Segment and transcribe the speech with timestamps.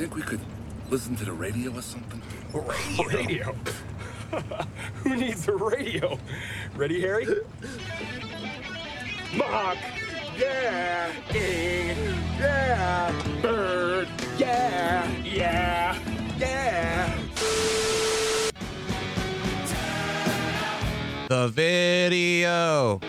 [0.00, 0.40] think we could
[0.88, 2.22] listen to the radio or something?
[3.06, 3.54] Radio.
[5.02, 6.18] Who needs a radio?
[6.74, 7.26] Ready, Harry?
[9.36, 9.76] Mock.
[10.38, 11.12] Yeah.
[11.34, 11.98] Ing.
[12.38, 13.12] Yeah.
[13.42, 14.08] Bird.
[14.38, 15.06] Yeah.
[15.22, 15.98] Yeah.
[16.38, 17.18] Yeah.
[21.28, 23.00] The video.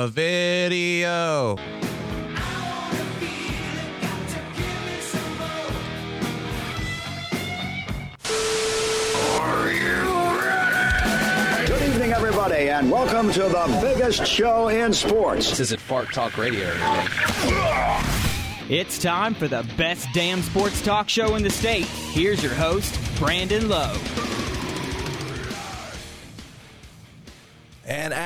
[0.00, 1.56] The video.
[11.66, 15.50] Good evening, everybody, and welcome to the biggest show in sports.
[15.50, 16.72] This isn't Fart Talk Radio.
[18.70, 21.84] It's time for the best damn sports talk show in the state.
[21.84, 23.98] Here's your host, Brandon Lowe.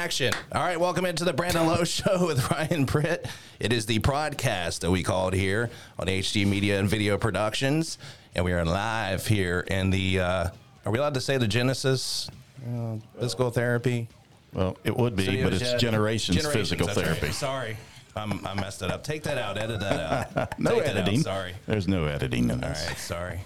[0.04, 0.34] Action.
[0.52, 3.24] All right, welcome into the Brandon Lowe Show with Ryan Pritt.
[3.58, 7.96] It is the broadcast that we call it here on HD Media and Video Productions.
[8.34, 10.48] And we are live here in the, uh,
[10.84, 12.28] are we allowed to say the Genesis
[12.68, 14.06] uh, Physical Therapy?
[14.52, 15.80] Well, it would be, Studio but it's Jet?
[15.80, 17.06] generations, Generations, physical that's right.
[17.06, 17.32] therapy.
[17.32, 17.76] Sorry.
[18.14, 19.04] I'm, I messed it up.
[19.04, 19.56] Take that out.
[19.56, 20.52] Edit that out.
[20.58, 20.96] No Take that out.
[20.98, 21.20] editing.
[21.22, 21.54] Sorry.
[21.66, 22.86] There's no editing in this.
[22.88, 23.40] right, sorry.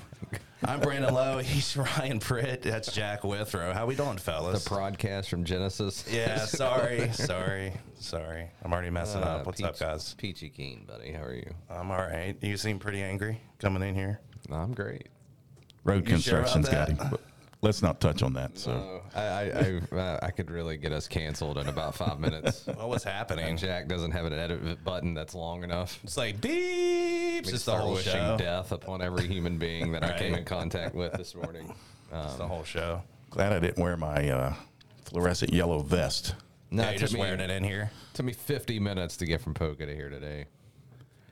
[0.64, 1.38] I'm Brandon Lowe.
[1.44, 2.62] He's Ryan Pritt.
[2.62, 3.72] That's Jack Withrow.
[3.72, 4.64] How we doing, fellas?
[4.64, 4.68] The fellas?
[4.68, 6.04] broadcast from Genesis.
[6.10, 8.50] yeah, sorry, sorry, sorry.
[8.62, 9.46] I'm already messing Uh, up.
[9.46, 10.14] What's up, Peach- guys?
[10.14, 11.12] Peachy Keen, buddy.
[11.12, 11.54] How are you?
[11.70, 12.36] I'm all right.
[12.40, 14.20] You seem pretty angry coming in here.
[14.48, 15.08] No, I'm great.
[15.84, 17.08] Road You sure about construction's got that?
[17.12, 17.18] him.
[17.60, 18.56] But let's not touch on that.
[18.58, 22.20] So Oh, I I, I, uh, I could really get us canceled in about five
[22.20, 22.66] minutes.
[22.76, 23.56] What was happening?
[23.56, 25.98] Jack doesn't have an edit button that's long enough.
[26.04, 27.46] It's like beeps.
[27.46, 28.36] We It's the whole wishing show.
[28.38, 31.72] death upon every human being that I came in contact with this morning.
[32.12, 33.02] It's the whole show.
[33.30, 34.54] glad I didn't wear my uh,
[35.04, 36.34] fluorescent yellow vest.
[36.70, 37.90] No, Yeah, it you're just me, wearing it in here.
[38.14, 40.46] took me 50 minutes to get from Poca to here today.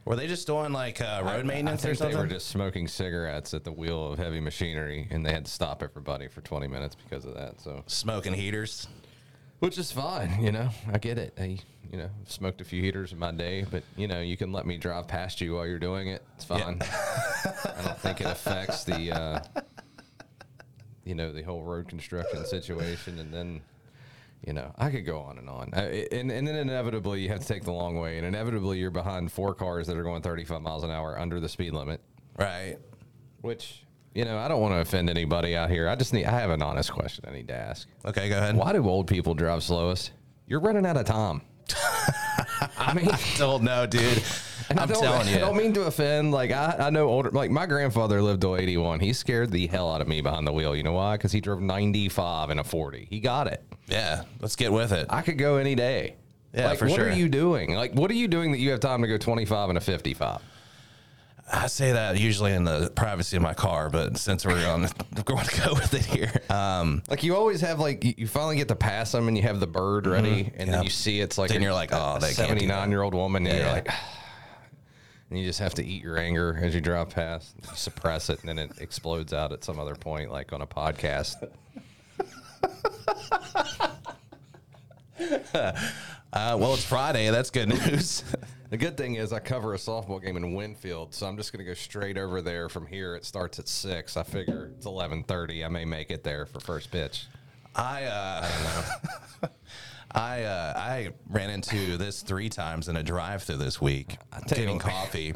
[0.07, 2.87] Were they just doing like uh, road maintenance I or think they were just smoking
[2.87, 6.69] cigarettes at the wheel of heavy machinery, and they had to stop everybody for 20
[6.69, 7.61] minutes because of that.
[7.61, 8.87] So, Smoking heaters.
[9.59, 10.69] which is fine, you know.
[10.93, 11.35] I get it.
[11.37, 11.59] I,
[11.91, 14.65] you know, smoked a few heaters in my day, but you know, you can let
[14.65, 16.23] me drive past you while you're doing it.
[16.37, 16.81] It's fine.
[16.81, 19.41] I don't think it affects the, uh,
[21.05, 23.61] you know, the whole road construction situation, and then.
[24.45, 25.81] You know, I could go on and on, uh,
[26.13, 29.33] and and then inevitably you have to take the long way, and inevitably you're behind
[29.33, 32.01] four cars that are going 35 miles an hour under the speed limit.
[32.39, 32.77] Right.
[33.41, 35.89] Which, you know, I don't want to offend anybody out here.
[35.89, 37.89] I just need, I have an honest question I need to ask.
[38.05, 38.57] Okay, go ahead.
[38.57, 40.13] Why do old people drive slowest?
[40.47, 41.43] You're running out of time.
[42.79, 44.23] I mean, I Don't know, dude.
[44.71, 45.37] And I'm don't- telling you.
[45.37, 46.33] I don't mean to offend.
[46.33, 49.01] Like, I, I know older, like, my grandfather lived till 81.
[49.01, 50.75] He scared the hell out of me behind the wheel.
[50.77, 51.17] You know why?
[51.17, 53.07] Because he drove 95 in a 40.
[53.11, 53.63] He got it.
[53.89, 55.07] yeah, let's get with it.
[55.11, 56.17] I could go any day.
[56.55, 57.05] Yeah, like, for what sure.
[57.09, 57.75] What are you doing?
[57.75, 60.41] Like, what are you doing that you have time to go 25 and a 55?
[61.53, 64.89] I say that usually in the privacy of my car, but since we're on,
[65.25, 66.33] going to go with it here.
[66.51, 69.61] Um, Like you always have like you, finally get to pass them and you have
[69.61, 72.21] the bird ready and then you see it's like Then a- you're like, oh, a
[72.21, 72.49] they can't that.
[72.49, 73.89] 79 year old woman and Yeah, you're like
[75.31, 78.49] and you just have to eat your anger as you drive past suppress it and
[78.49, 81.49] then it explodes out at some other point like on a podcast.
[86.33, 87.31] Uh, well, it's Friday.
[87.31, 88.23] That's good news.
[88.71, 91.65] the good thing is I cover a softball game in Winfield so I'm just gonna
[91.65, 93.15] go straight over there from here.
[93.15, 94.19] It starts at six.
[94.19, 97.25] I figure it's 11:30 I may make it there for first pitch.
[97.75, 98.49] I uh,
[99.43, 99.49] I
[100.15, 104.17] uh, I ran into this three times in a drive-through this week.
[104.49, 105.35] Getting coffee.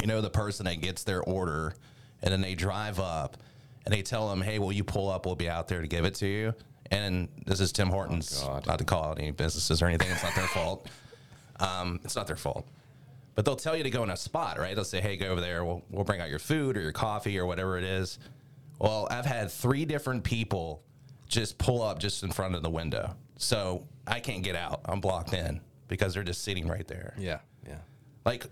[0.00, 1.74] You know the person that gets their order,
[2.22, 3.36] and then they drive up,
[3.84, 5.26] and they tell them, "Hey, will you pull up?
[5.26, 6.54] We'll be out there to give it to you."
[6.90, 8.42] And this is Tim Hortons.
[8.44, 8.66] Oh, God.
[8.66, 10.10] not to call out any businesses or anything.
[10.10, 10.88] It's not their fault.
[11.60, 12.66] Um, it's not their fault.
[13.36, 14.74] But they'll tell you to go in a spot, right?
[14.74, 15.64] They'll say, "Hey, go over there.
[15.64, 18.18] We'll we'll bring out your food or your coffee or whatever it is."
[18.80, 20.82] Well, I've had three different people
[21.28, 24.80] just pull up just in front of the window, so I can't get out.
[24.84, 27.14] I'm blocked in because they're just sitting right there.
[27.18, 27.78] yeah yeah
[28.24, 28.46] Like,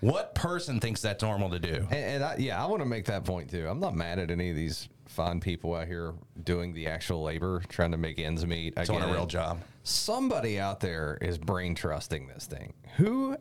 [0.00, 1.74] what person thinks that's normal to do?
[1.90, 3.66] And, and I, yeah, I want to make that point too.
[3.68, 6.14] I'm not mad at any of these fine people out here
[6.44, 8.78] doing the actual labor, trying to make ends meet.
[8.78, 9.60] I Doing get a real job.
[9.82, 12.74] Somebody out there is brain trusting this thing.
[12.96, 13.36] Who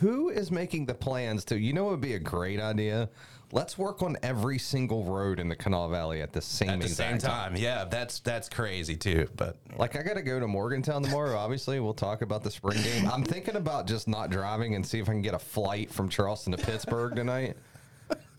[0.00, 1.58] who is making the plans to?
[1.58, 3.08] You know, it would be a great idea.
[3.54, 6.86] Let's work on every single road in the Kanawha Valley at the same At the
[6.86, 9.28] exact same time, yeah, that's that's crazy too.
[9.36, 11.36] But Like I got to go to Morgantown tomorrow.
[11.36, 13.06] Obviously, we'll talk about the spring game.
[13.06, 16.08] I'm thinking about just not driving and see if I can get a flight from
[16.08, 17.58] Charleston to Pittsburgh tonight.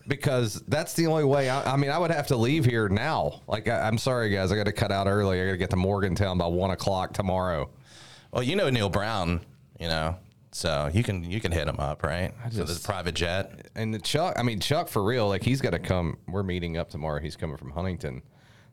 [0.08, 1.48] Because that's the only way.
[1.48, 3.40] I, I mean, I would have to leave here now.
[3.46, 4.52] Like, I, I'm sorry, guys.
[4.52, 5.40] I got to cut out early.
[5.40, 7.70] I got to get to Morgantown by one o'clock tomorrow.
[8.32, 9.40] Well, you know Neal Brown,
[9.78, 10.16] you know,
[10.54, 12.32] so you can you can hit him up, right?
[12.52, 13.70] so this private jet.
[13.74, 16.16] And the Chuck, I mean Chuck for real, like he's got to come.
[16.28, 17.18] We're meeting up tomorrow.
[17.18, 18.22] He's coming from Huntington.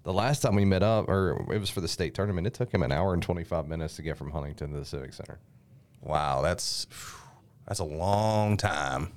[0.03, 2.71] The last time we met up, or it was for the state tournament, it took
[2.71, 5.39] him an hour and twenty five minutes to get from Huntington to the Civic Center.
[6.01, 6.85] Wow, that's
[7.67, 9.11] that's a long time.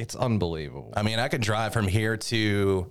[0.00, 0.92] It's unbelievable.
[0.96, 2.90] I mean, I could drive from here to.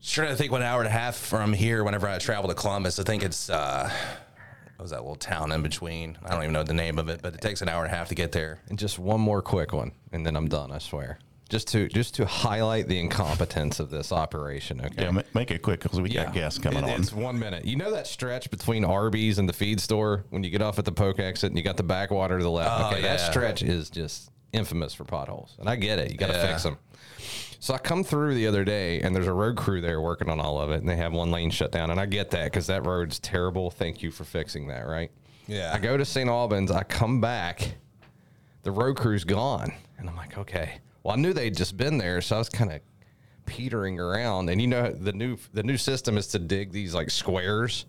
[0.00, 1.84] Just trying to think one hour and a half from here.
[1.84, 3.90] Whenever I travel to Columbus, I think it's uh,
[4.76, 6.18] what was that little town in between?
[6.24, 7.96] I don't even know the name of it, but it takes an hour and a
[7.96, 8.60] half to get there.
[8.68, 10.70] And just one more quick one, and then I'm done.
[10.70, 11.18] I swear.
[11.48, 14.80] Just to just to highlight the incompetence of this operation.
[14.84, 15.04] Okay.
[15.04, 17.00] Yeah, ma- make it quick because we got guests coming It- on.
[17.00, 17.64] It's one minute.
[17.64, 20.84] You know that stretch between Arby's and the feed store when you get off at
[20.84, 22.70] the Poke exit and you got the backwater to the left.
[22.80, 23.30] Oh, okay, that yeah.
[23.30, 26.10] stretch is just infamous for potholes, and I get it.
[26.10, 26.48] You got to Yeah.
[26.48, 26.78] fix them.
[27.58, 30.40] So I come through the other day, and there's a road crew there working on
[30.40, 32.66] all of it, and they have one lane shut down, and I get that because
[32.66, 33.70] that road's terrible.
[33.70, 35.10] Thank you for fixing that, right?
[35.46, 35.72] Yeah.
[35.74, 36.28] I go to St.
[36.28, 36.70] Albans.
[36.70, 37.76] I come back.
[38.62, 40.78] The road crew's gone, and I'm like, okay.
[41.02, 42.80] Well, I knew they'd just been there, so I was kind of
[43.46, 44.50] petering around.
[44.50, 47.86] And you know, the new the new system is to dig these like squares.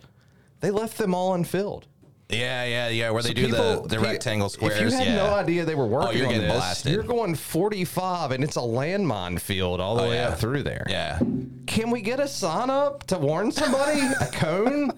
[0.59, 1.87] They left them all unfilled.
[2.29, 3.09] Yeah, yeah, yeah.
[3.11, 4.75] Where they do people- the, the rectangle squares.
[4.75, 5.15] If you had yeah.
[5.15, 6.91] no idea they were working oh, you're getting this, blasted.
[6.93, 10.29] you're going 45, and it's a landmine field all the Oh, way yeah.
[10.29, 10.85] up through there.
[10.89, 11.19] Yeah.
[11.67, 14.01] Can we get a sign up to warn somebody?
[14.21, 14.91] a cone?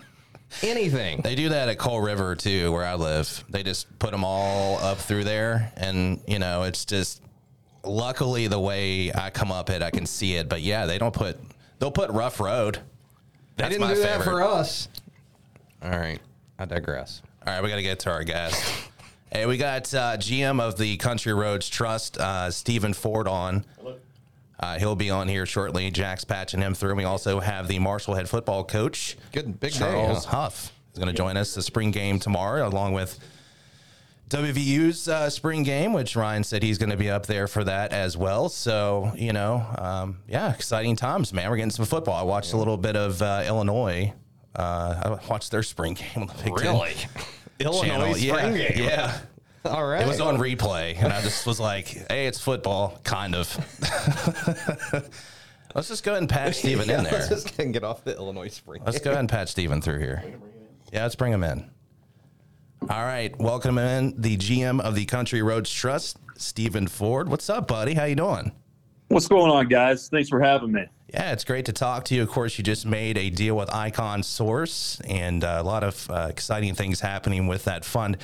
[0.63, 1.21] Anything?
[1.21, 3.43] They do that at Coal River too, where I live.
[3.49, 7.21] They just put them all up through there, and you know, it's just.
[7.85, 10.49] Luckily, the way I come up it, I can see it.
[10.49, 11.37] But yeah, they don't put.
[11.79, 12.75] They'll put rough road.
[12.75, 12.81] They
[13.63, 14.89] That's didn't my do that for us.
[15.81, 16.19] All right,
[16.59, 17.21] I digress.
[17.47, 18.61] All right, we got to get to our guest.
[19.31, 23.65] hey, we got uh, GM of the Country Roads Trust, uh, Stephen Ford, on.
[24.59, 25.89] Uh, he'll be on here shortly.
[25.89, 26.95] Jack's patching him through.
[26.95, 30.41] We also have the Marshall head football coach, Good big day, Charles huh?
[30.41, 30.73] Huff.
[30.91, 33.17] He's going to join us the spring game tomorrow, along with
[34.29, 37.93] WVU's uh, spring game, which Ryan said he's going to be up there for that
[37.93, 38.49] as well.
[38.49, 41.49] So, you know, um, yeah, exciting times, man.
[41.49, 42.15] We're getting some football.
[42.15, 44.13] I watched a little bit of uh, Illinois.
[44.59, 46.95] Uh, I watched their spring game on the Big Ten Really?
[47.59, 48.13] Illinois channel.
[48.15, 48.83] spring yeah, game.
[48.83, 49.17] Yeah.
[49.65, 50.01] All right.
[50.01, 53.55] It was on replay, and I just was like, hey, it's football, kind of.
[55.75, 57.13] Let's just go ahead and patch Steven in there.
[57.13, 58.81] Let's just go get off the Illinois spring.
[58.85, 60.23] Let's go ahead and patch Steven through here.
[60.91, 61.69] Yeah, let's bring him in.
[62.89, 67.29] All right, welcome in the GM of the Country Roads Trust, Stephen Ford.
[67.29, 67.93] What's up, buddy?
[67.93, 68.51] How you doing?
[69.09, 70.09] What's going on, guys?
[70.09, 70.85] Thanks for having me.
[71.13, 72.21] Yeah, it's great to talk to you.
[72.21, 76.09] Of course, you just made a deal with Icon Source, and uh, a lot of
[76.09, 78.17] uh, exciting things happening with that fund.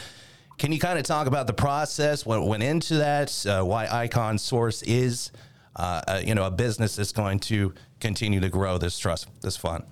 [0.59, 4.37] Can you kind of talk about the process, what went into that, uh, why Icon
[4.37, 5.31] Source is,
[5.75, 9.57] uh, uh, you know, a business that's going to continue to grow this trust, this
[9.57, 9.83] fund?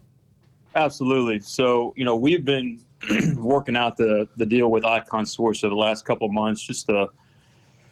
[0.76, 1.40] Absolutely.
[1.40, 2.80] So, you know, we've been
[3.36, 6.86] working out the the deal with Icon Source for the last couple of months, just
[6.86, 7.08] the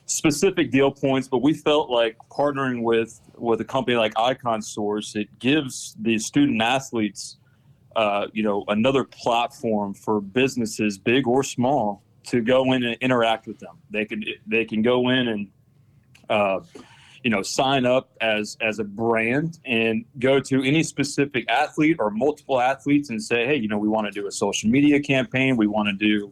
[0.06, 1.28] specific deal points.
[1.28, 6.18] But we felt like partnering with with a company like Icon Source, it gives the
[6.20, 7.38] student athletes,
[7.96, 13.48] uh, you know, another platform for businesses, big or small, to go in and interact
[13.48, 13.78] with them.
[13.90, 15.48] They can they can go in and
[16.30, 16.60] uh,
[17.24, 22.12] you know sign up as as a brand and go to any specific athlete or
[22.12, 25.56] multiple athletes and say hey you know we want to do a social media campaign
[25.56, 26.32] we want to do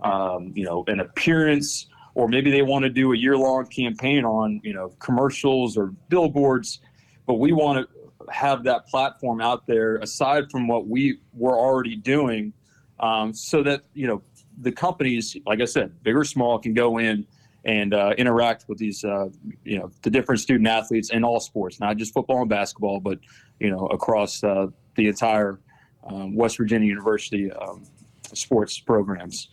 [0.00, 1.86] um, you know an appearance
[2.20, 5.86] or maybe they want to do a year long campaign on you know commercials or
[6.08, 6.80] billboards
[7.26, 11.96] but we want to have that platform out there aside from what we were already
[11.96, 12.52] doing
[13.00, 14.22] um, so that you know
[14.60, 17.26] the companies like i said big or small can go in
[17.64, 19.28] and uh, interact with these, uh,
[19.64, 23.18] you know, the different student athletes in all sports, not just football and basketball, but
[23.58, 25.60] you know, across uh, the entire
[26.04, 27.84] um, West Virginia University um,
[28.32, 29.50] sports programs.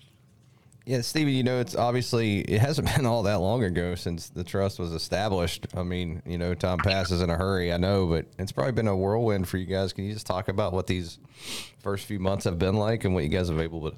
[0.88, 4.44] Yeah, Stevie, you know, it's obviously, it hasn't been all that long ago since the
[4.46, 5.67] trust was established.
[5.75, 8.88] I mean, you know, time passes in a hurry, I know, but it's probably been
[8.88, 9.91] a whirlwind for you guys.
[9.91, 11.20] Can you just talk about what these
[11.79, 13.98] first few months have been like and what you guys have able to,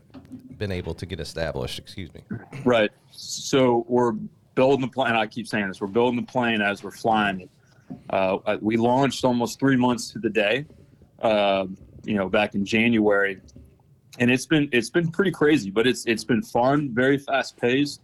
[0.58, 1.78] been able to get established?
[1.78, 2.24] Excuse me.
[2.66, 2.90] Right.
[3.12, 4.14] So we're
[4.56, 5.14] building the plane.
[5.14, 5.80] I keep saying this.
[5.80, 7.50] We're building the plane as we're flying it.
[8.10, 10.66] Uh, we launched almost three months to the day.
[11.22, 11.68] Uh,
[12.04, 13.40] you know, back in January,
[14.20, 18.02] and it's been it's been pretty crazy, but it's it's been fun, very fast paced.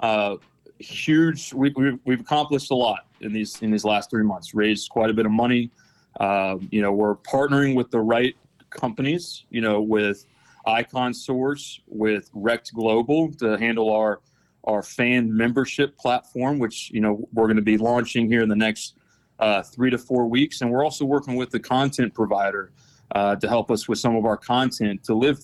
[0.00, 0.36] Uh,
[0.78, 1.54] huge.
[1.54, 4.54] We, we, we've accomplished a lot in these in these last three months.
[4.54, 5.70] Raised quite a bit of money.
[6.18, 8.36] Uh, you know, we're partnering with the right
[8.70, 9.44] companies.
[9.50, 10.26] You know, with
[10.66, 14.20] Icon Source, with Rect Global to handle our
[14.64, 18.56] our fan membership platform, which you know we're going to be launching here in the
[18.56, 18.94] next
[19.38, 22.72] uh, three to four weeks, and we're also working with the content provider
[23.14, 25.38] uh, to help us with some of our content to live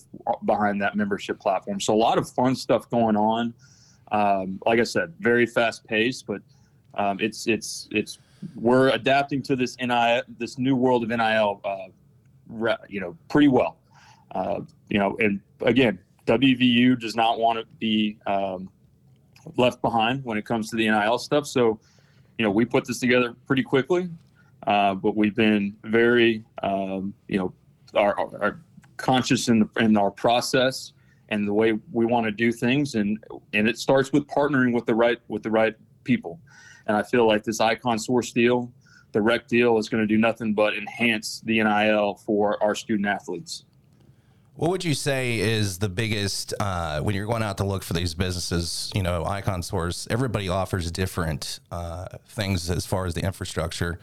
[0.45, 1.79] behind that membership platform.
[1.79, 3.53] So a lot of fun stuff going on.
[4.11, 6.41] Um, like I said, very fast paced, but
[6.95, 8.19] um, it's it's it's
[8.55, 11.87] we're adapting to this NIL, this new world of NIL, uh,
[12.49, 13.77] re, you know, pretty well.
[14.31, 18.69] Uh, you know, and again, WVU does not want to be um,
[19.55, 21.47] left behind when it comes to the NIL stuff.
[21.47, 21.79] So,
[22.37, 24.09] you know, we put this together pretty quickly,
[24.67, 27.53] uh, but we've been very, um, you know,
[27.93, 28.61] are, are
[28.97, 30.93] conscious in, the, in our process
[31.29, 33.17] and the way we want to do things, and
[33.53, 36.39] and it starts with partnering with the right with the right people.
[36.87, 38.71] And I feel like this Icon Source deal,
[39.13, 43.07] the rec deal, is going to do nothing but enhance the NIL for our student
[43.07, 43.63] athletes.
[44.55, 47.93] What would you say is the biggest uh, when you're going out to look for
[47.93, 48.91] these businesses?
[48.93, 50.07] You know, Icon Source.
[50.11, 53.99] Everybody offers different uh, things as far as the infrastructure.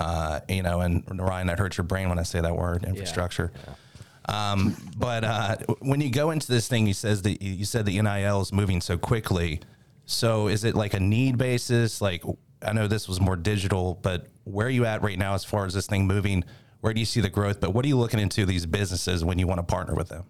[0.00, 3.52] Uh, you know, and Ryan, that hurts your brain when I say that word, infrastructure.
[3.54, 3.60] Yeah.
[4.28, 4.52] Yeah.
[4.52, 8.00] Um, but uh, when you go into this thing, you says that you said the
[8.00, 9.60] NIL is moving so quickly.
[10.06, 12.00] So is it like a need basis?
[12.00, 12.24] Like
[12.62, 15.66] I know this was more digital, but where are you at right now as far
[15.66, 16.44] as this thing moving?
[16.80, 17.60] Where do you see the growth?
[17.60, 20.24] But what are you looking into these businesses when you want to partner with them?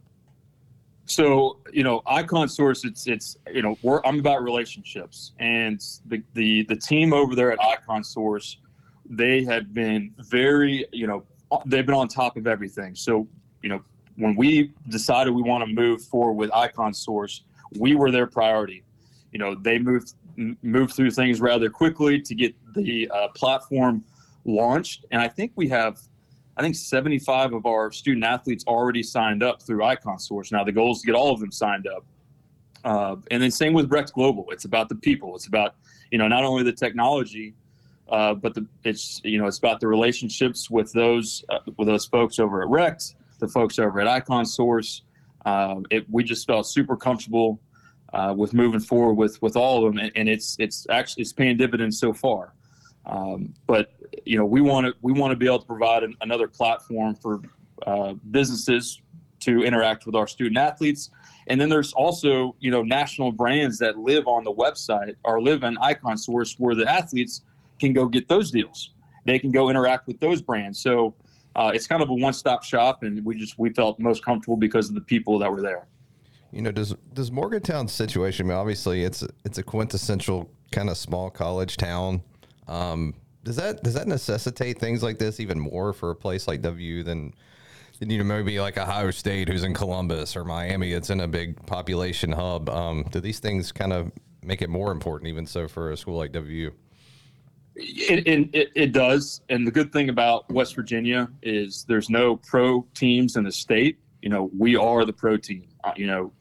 [1.05, 6.23] So you know, Icon Source, it's it's you know, we're, I'm about relationships, and the
[6.35, 8.59] the the team over there at Icon Source,
[9.11, 11.25] they have been very you know,
[11.67, 12.95] they've been on top of everything.
[12.95, 13.29] So
[13.62, 13.83] you know,
[14.17, 17.43] when we decided we want to move forward with Icon Source,
[17.79, 18.85] we were their priority.
[19.33, 20.14] You know, they moved
[20.62, 24.05] moved through things rather quickly to get the uh, platform
[24.45, 25.99] launched, and I think we have
[26.57, 30.52] I think 75 of our student athletes already signed up through Icon Source.
[30.52, 32.05] Now the goal is to get all of them signed up.
[32.85, 34.47] Uh, and then same with Brex Global.
[34.50, 35.35] It's about the people.
[35.35, 35.75] It's about
[36.11, 37.55] you know not only the technology,
[38.11, 42.07] uh, but the it's you know it's about the relationships with those uh, with those
[42.07, 45.02] folks over at Rex, the folks over at Icon Source.
[45.47, 47.61] Um, it, we just felt super comfortable
[48.12, 51.33] uh, with moving forward with with all of them, and, and it's it's actually it's
[51.33, 52.55] paying dividends so far.
[53.07, 53.93] Um, but
[54.25, 57.14] you know, we want to we want to be able to provide an, another platform
[57.14, 57.40] for
[57.87, 59.00] uh, businesses
[59.40, 61.11] to interact with our student athletes.
[61.47, 65.62] And then there's also you know national brands that live on the website or live
[65.62, 67.43] in Icon Source where the athletes
[67.81, 68.91] can go get those deals.
[69.25, 70.81] They can go interact with those brands.
[70.81, 71.15] So
[71.57, 74.89] uh, it's kind of a one-stop shop, and we just we felt most comfortable because
[74.89, 75.87] of the people that were there.
[76.53, 78.47] You know, does does Morgantown's situation?
[78.47, 82.23] I mean, obviously, it's it's a quintessential kind of small college town.
[82.69, 86.63] Um, does that does that necessitate things like this even more for a place like
[86.63, 87.33] W than
[88.01, 91.65] you know maybe like Ohio State who's in Columbus or Miami it's in a big
[91.67, 95.91] population hub um, do these things kind of make it more important even so for
[95.91, 96.71] a school like WU
[97.81, 99.41] it, it, it does.
[99.49, 103.99] And the good thing about West Virginia is there's no pro teams in the state.
[104.23, 105.69] You know we are the pro team.
[105.83, 106.33] Uh, you know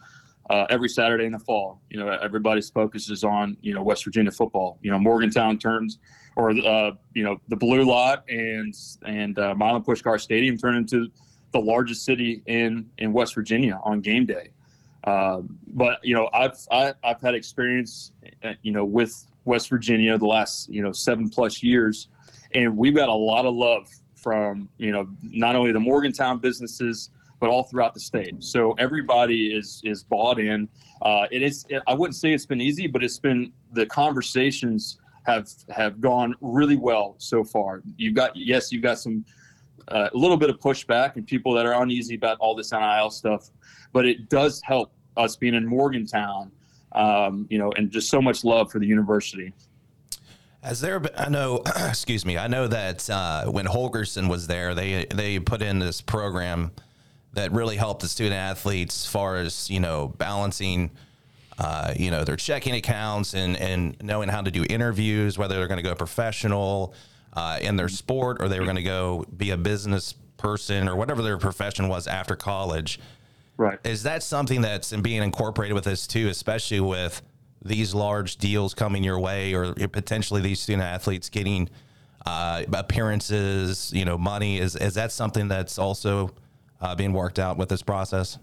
[0.50, 4.04] uh, every Saturday in the fall you know everybody's focus is on you know West
[4.04, 4.78] Virginia football.
[4.82, 6.00] You know Morgantown turns
[6.36, 8.74] or uh, you know the blue lot and
[9.06, 11.10] and uh, Milan Puskar Stadium turn into
[11.52, 14.50] the largest city in in West Virginia on game day.
[15.06, 18.12] Uh, but you know I've I, have i have had experience
[18.44, 22.08] uh, you know with West Virginia the last you know seven plus years,
[22.54, 27.10] and we've got a lot of love from you know not only the Morgantown businesses
[27.40, 28.36] but all throughout the state.
[28.44, 30.70] So everybody is is bought in.
[31.02, 35.50] Uh, it is I wouldn't say it's been easy, but it's been the conversations have
[35.70, 37.82] have gone really well so far.
[37.98, 39.26] You've got yes, you've got some
[39.88, 43.10] uh, a little bit of pushback and people that are uneasy about all this NIL
[43.10, 43.50] stuff,
[43.94, 46.52] but it does help us being in Morgantown,
[46.94, 49.54] um, you know, and just so much love for the university.
[50.62, 55.06] As there, I know, excuse me, I know that uh, when Holgorsen was there, they
[55.06, 56.72] they put in this program
[57.34, 60.92] that really helped the student athletes as far as you know balancing
[61.60, 65.68] uh, you know, their checking accounts and, and knowing how to do interviews, whether they're
[65.68, 66.94] going to go professional
[67.34, 70.96] uh, in their sport or they were going to go be a business person or
[70.96, 72.98] whatever their profession was after college.
[73.60, 73.78] Right.
[73.84, 77.22] Is that something that's being incorporated with this too, especially with
[77.62, 81.70] these large deals coming your way or potentially these student athletes getting
[82.26, 84.60] uh, appearances, you know, money?
[84.60, 86.32] Is, is that something that's also
[86.80, 88.38] uh, being worked out with this process?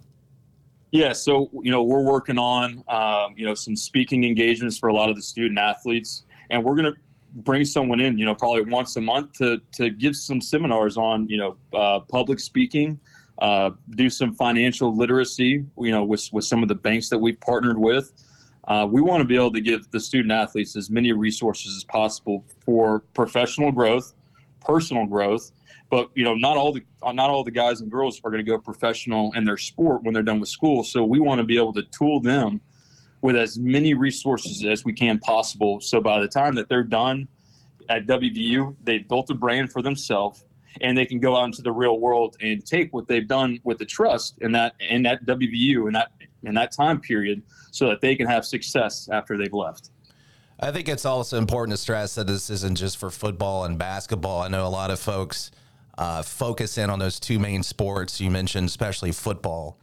[0.90, 4.94] Yeah, so you know we're working on um, you know some speaking engagements for a
[4.94, 6.98] lot of the student athletes, and we're going to
[7.36, 11.26] bring someone in you know probably once a month to to give some seminars on
[11.28, 13.00] you know uh, public speaking,
[13.38, 17.40] uh, do some financial literacy you know with with some of the banks that we've
[17.40, 18.12] partnered with.
[18.68, 21.84] Uh, we want to be able to give the student athletes as many resources as
[21.84, 24.12] possible for professional growth,
[24.60, 25.52] personal growth.
[25.88, 28.50] But you know, not all the not all the guys and girls are going to
[28.50, 30.82] go professional in their sport when they're done with school.
[30.82, 32.60] So we want to be able to tool them
[33.22, 35.80] with as many resources as we can possible.
[35.80, 37.28] So by the time that they're done
[37.88, 40.44] at WVU, they've built a brand for themselves
[40.80, 43.78] and they can go out into the real world and take what they've done with
[43.78, 46.12] the trust in that in that WVU in that
[46.44, 49.90] in that time period so that they can have success after they've left.
[50.58, 54.40] I think it's also important to stress that this isn't just for football and basketball.
[54.40, 55.50] I know a lot of folks
[55.98, 59.78] uh, focus in on those two main sports you mentioned, especially football.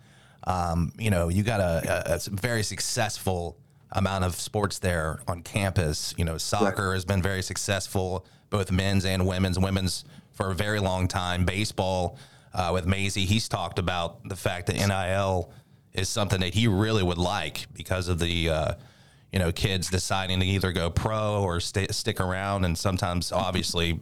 [0.45, 3.57] Um, you know, you got a, a, a, very successful
[3.91, 6.13] amount of sports there on campus.
[6.17, 6.93] You know, soccer right.
[6.95, 9.59] has been very successful, both men's and women's.
[9.59, 11.43] Women's for a very long time.
[11.43, 12.17] Baseball
[12.53, 15.51] uh, with Mazey, he's talked about the fact that NIL
[15.91, 18.73] is something that he really would like because of the uh,
[19.31, 23.99] you know kids deciding to either go pro or stick around, and sometimes obviously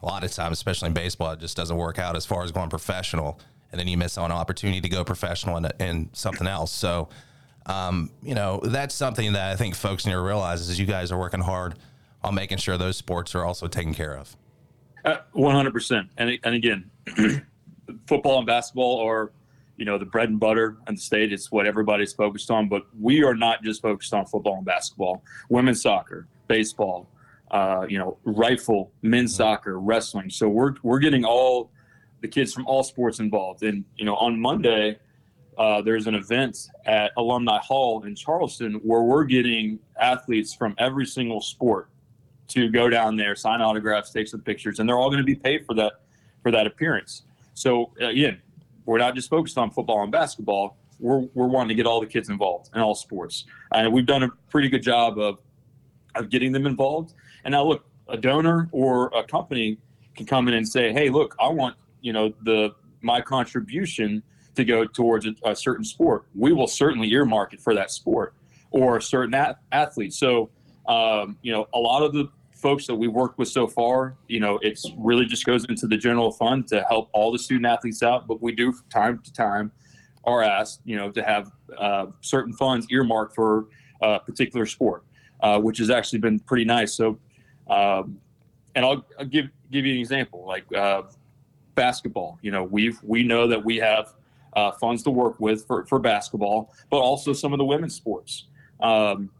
[0.00, 2.52] a lot of times, especially in baseball, it just doesn't work out as far as
[2.52, 3.40] going professional,
[3.72, 6.72] and then you miss on an opportunity to go professional in, in something else.
[6.72, 7.08] So.
[7.66, 11.12] Um, you know, that's something that I think folks need to realize is you guys
[11.12, 11.74] are working hard
[12.22, 14.36] on making sure those sports are also taken care of.
[15.04, 16.08] Uh, one hundred percent.
[16.16, 16.90] And and again,
[18.06, 19.32] football and basketball are,
[19.76, 21.32] you know, the bread and butter in the state.
[21.32, 22.68] It's what everybody's focused on.
[22.68, 25.22] But we are not just focused on football and basketball.
[25.48, 27.08] Women's soccer, baseball,
[27.50, 29.36] uh, you know, rifle, men's mm-hmm.
[29.36, 30.30] soccer, wrestling.
[30.30, 31.70] So we're we're getting all
[32.20, 33.62] the kids from all sports involved.
[33.62, 34.98] And you know, on Monday.
[35.56, 36.56] Uh, there's an event
[36.86, 41.88] at Alumni Hall in Charleston where we're getting athletes from every single sport
[42.48, 45.34] to go down there, sign autographs, take some pictures, and they're all going to be
[45.34, 46.00] paid for that
[46.42, 47.22] for that appearance.
[47.54, 48.40] So again,
[48.84, 50.76] we're not just focused on football and basketball.
[50.98, 54.22] We're, we're wanting to get all the kids involved in all sports, and we've done
[54.24, 55.38] a pretty good job of
[56.14, 57.14] of getting them involved.
[57.44, 59.78] And now look, a donor or a company
[60.16, 64.22] can come in and say, "Hey, look, I want you know the my contribution
[64.56, 66.24] to go towards a, a certain sport.
[66.34, 68.34] We will certainly earmark it for that sport
[68.70, 70.50] or a certain at- athlete." So
[70.88, 74.40] um, you know, a lot of the folks that we've worked with so far, you
[74.40, 78.02] know, it's really just goes into the general fund to help all the student athletes
[78.02, 78.26] out.
[78.26, 79.72] But we do, from time to time,
[80.24, 83.66] are asked, you know, to have uh, certain funds earmarked for
[84.02, 85.04] a particular sport,
[85.40, 86.92] uh, which has actually been pretty nice.
[86.94, 87.18] So,
[87.68, 88.18] um,
[88.74, 91.02] and I'll, I'll, give give you an example, like uh,
[91.74, 92.38] basketball.
[92.42, 94.14] You know, we've we know that we have
[94.54, 98.46] uh, funds to work with for for basketball, but also some of the women's sports.
[98.80, 99.30] Um,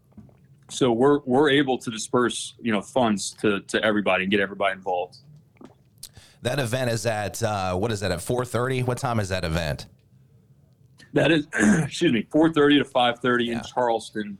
[0.69, 4.75] so we're we're able to disperse you know funds to to everybody and get everybody
[4.75, 5.19] involved.
[6.43, 8.83] That event is at uh, what is that at four thirty?
[8.83, 9.87] What time is that event?
[11.15, 11.47] That is,
[11.85, 13.59] excuse me, four thirty to five thirty yeah.
[13.59, 14.39] in Charleston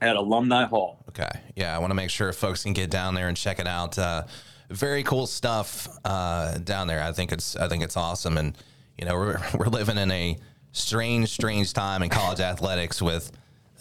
[0.00, 1.04] at Alumni Hall.
[1.08, 3.66] Okay, yeah, I want to make sure folks can get down there and check it
[3.66, 3.98] out.
[3.98, 4.24] Uh,
[4.70, 7.02] very cool stuff uh, down there.
[7.02, 8.56] I think it's I think it's awesome, and
[8.98, 10.38] you know we're we're living in a
[10.72, 13.32] strange strange time in college athletics with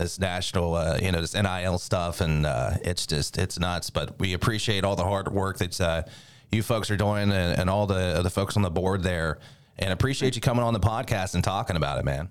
[0.02, 3.90] this national, uh, you know, this NIL stuff, and uh, it's just it's nuts.
[3.90, 6.04] But we appreciate all the hard work that uh,
[6.52, 9.40] you folks are doing, and, and all the the folks on the board there,
[9.78, 12.30] and appreciate you coming on the podcast and talking about it, man.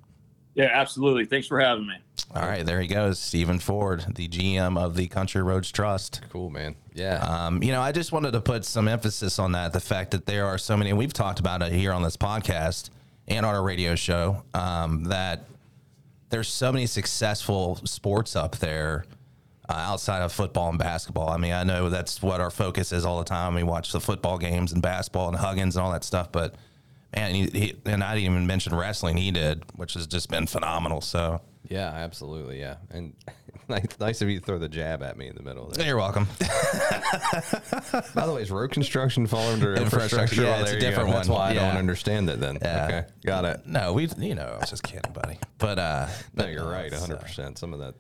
[0.54, 1.26] Yeah, absolutely.
[1.26, 1.94] Thanks for having me.
[2.35, 6.22] All right, there he goes, Stephen Ford, the GM of the Country Roads Trust.
[6.30, 6.74] Cool, man.
[6.92, 7.18] Yeah.
[7.18, 10.26] Um, you know, I just wanted to put some emphasis on that the fact that
[10.26, 12.90] there are so many, and we've talked about it here on this podcast
[13.28, 15.44] and on our radio show, um, that
[16.31, 19.05] there's so many successful sports up there
[19.69, 21.29] uh, outside of football and basketball.
[21.29, 23.55] I mean, I know that's what our focus is all the time.
[23.55, 26.55] We watch the football games and basketball and Huggins and all that stuff, but
[27.14, 29.16] man, he, he, and I didn't even mention wrestling.
[29.16, 31.01] He did, which has just been phenomenal.
[31.01, 33.14] So yeah, absolutely, yeah, and
[33.68, 35.68] nice, nice of you to throw the jab at me in the middle.
[35.68, 35.87] There.
[35.87, 36.27] You're welcome.
[38.14, 40.42] By the way, is road construction fall under infrastructure?
[40.42, 41.16] Yeah, it's a different one.
[41.18, 41.62] That's why yeah.
[41.62, 42.40] I don't understand it.
[42.40, 42.85] Then yeah.
[42.87, 43.66] okay, got it.
[43.66, 45.38] No, we, you know, I was just kidding, buddy.
[45.59, 47.20] But uh, no, you're right, 100.
[47.20, 47.94] percent Some of that,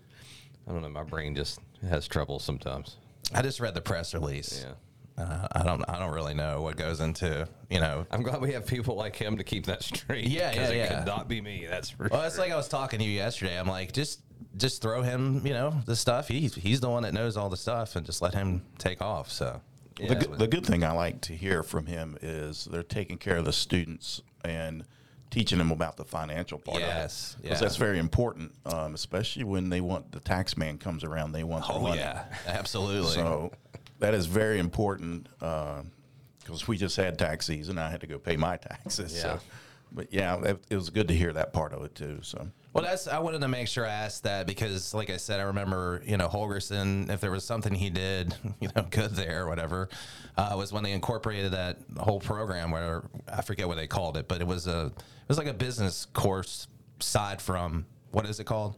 [0.68, 0.88] I don't know.
[0.88, 2.96] My brain just has trouble sometimes.
[3.34, 4.64] I just read the press release.
[4.64, 4.74] Yeah.
[5.20, 5.82] Uh, I don't.
[5.88, 7.48] I don't really know what goes into.
[7.68, 8.06] You know.
[8.10, 10.26] I'm glad we have people like him to keep that straight.
[10.26, 10.98] Yeah, yeah, it yeah.
[10.98, 11.66] could not be me.
[11.68, 12.20] That's for well.
[12.20, 12.26] Sure.
[12.26, 13.58] It's like I was talking to you yesterday.
[13.58, 14.20] I'm like, just,
[14.56, 15.44] just throw him.
[15.44, 16.28] You know, the stuff.
[16.28, 19.30] He's he's the one that knows all the stuff, and just let him take off.
[19.30, 19.60] So.
[19.98, 20.14] Yeah.
[20.14, 23.44] The, the good thing I like to hear from him is they're taking care of
[23.44, 24.84] the students and
[25.30, 27.42] teaching them about the financial part yes, of it.
[27.42, 27.66] Because yeah.
[27.66, 31.66] that's very important, um, especially when they want the tax man comes around, they want
[31.68, 31.98] oh, money.
[31.98, 33.12] yeah, absolutely.
[33.12, 33.52] So
[34.00, 37.78] that is very important because uh, we just had tax season.
[37.78, 39.14] I had to go pay my taxes.
[39.14, 39.20] Yeah.
[39.20, 39.40] So
[39.92, 42.18] but yeah, it, it was good to hear that part of it too.
[42.22, 45.40] So Well, that's I wanted to make sure I asked that because, like I said,
[45.40, 47.10] I remember you know Holgorsen.
[47.10, 49.88] If there was something he did, you know, good there or whatever,
[50.36, 52.70] uh, was when they incorporated that whole program.
[52.70, 55.54] Where I forget what they called it, but it was a it was like a
[55.54, 56.68] business course
[57.00, 58.76] side from what is it called?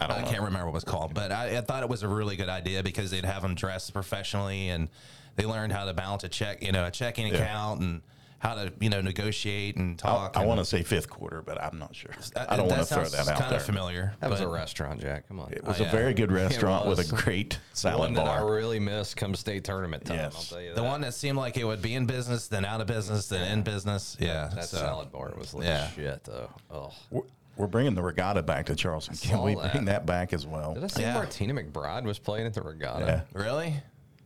[0.00, 2.02] I don't I can't remember what it was called, but I, I thought it was
[2.02, 4.88] a really good idea because they'd have them dressed professionally and
[5.36, 7.34] they learned how to balance a check, you know, a checking Yeah.
[7.34, 8.02] account and
[8.38, 10.34] how to you know negotiate and talk.
[10.34, 12.10] I and- want to say fifth quarter, but I'm not sure.
[12.34, 13.58] Uh, I don't want to throw that out Kind there.
[13.58, 14.14] of familiar.
[14.20, 15.28] That was a restaurant, Jack.
[15.28, 15.52] Come on.
[15.52, 15.92] It was Oh, a yeah.
[15.92, 20.06] very good restaurant with a great salad one that I really miss come state tournament
[20.06, 20.16] time.
[20.16, 20.34] Yes.
[20.36, 22.80] I'll tell you The one that seemed like it would be in business, then out
[22.80, 24.16] of business, then in business.
[24.18, 25.90] Yeah, that so- salad bar was like yeah.
[25.96, 26.50] legit though.
[26.70, 26.92] Oh,
[27.56, 29.16] We're, we're bringing the regatta back to Charleston.
[29.16, 29.72] Can we that.
[29.72, 30.74] bring that back as well?
[30.74, 31.14] did I see Yeah.
[31.14, 33.04] Martina McBride was playing at the regatta?
[33.34, 33.40] Yeah.
[33.40, 33.74] Really?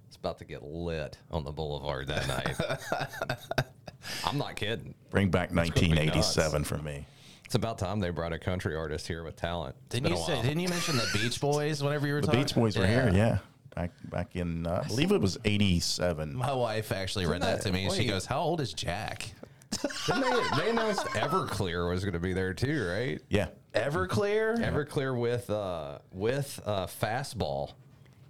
[0.09, 3.67] It's about to get lit on the boulevard that night.
[4.25, 4.95] I'm not kidding.
[5.11, 7.07] Bring back gonna be 1987 for me.
[7.45, 9.77] It's about time they brought a country artist here with talent.
[9.87, 10.33] It's Didn't been you a say?
[10.35, 10.43] while.
[10.43, 12.63] Didn't you mention the Beach Boys whenever you were talking The talking?
[12.65, 13.39] Beach Boys were here, yeah.
[13.75, 16.35] Back back in, uh, I believe it was 87.
[16.37, 17.91] My wife actually read that that- to me.
[17.91, 18.09] She wait.
[18.09, 19.33] goes, "How old is Jack?"
[20.07, 23.21] Didn't they, they announced Everclear was going to be there too, right?
[23.29, 23.49] Yeah.
[23.75, 24.57] Everclear.
[24.59, 27.73] Everclear with uh, with uh, fastball.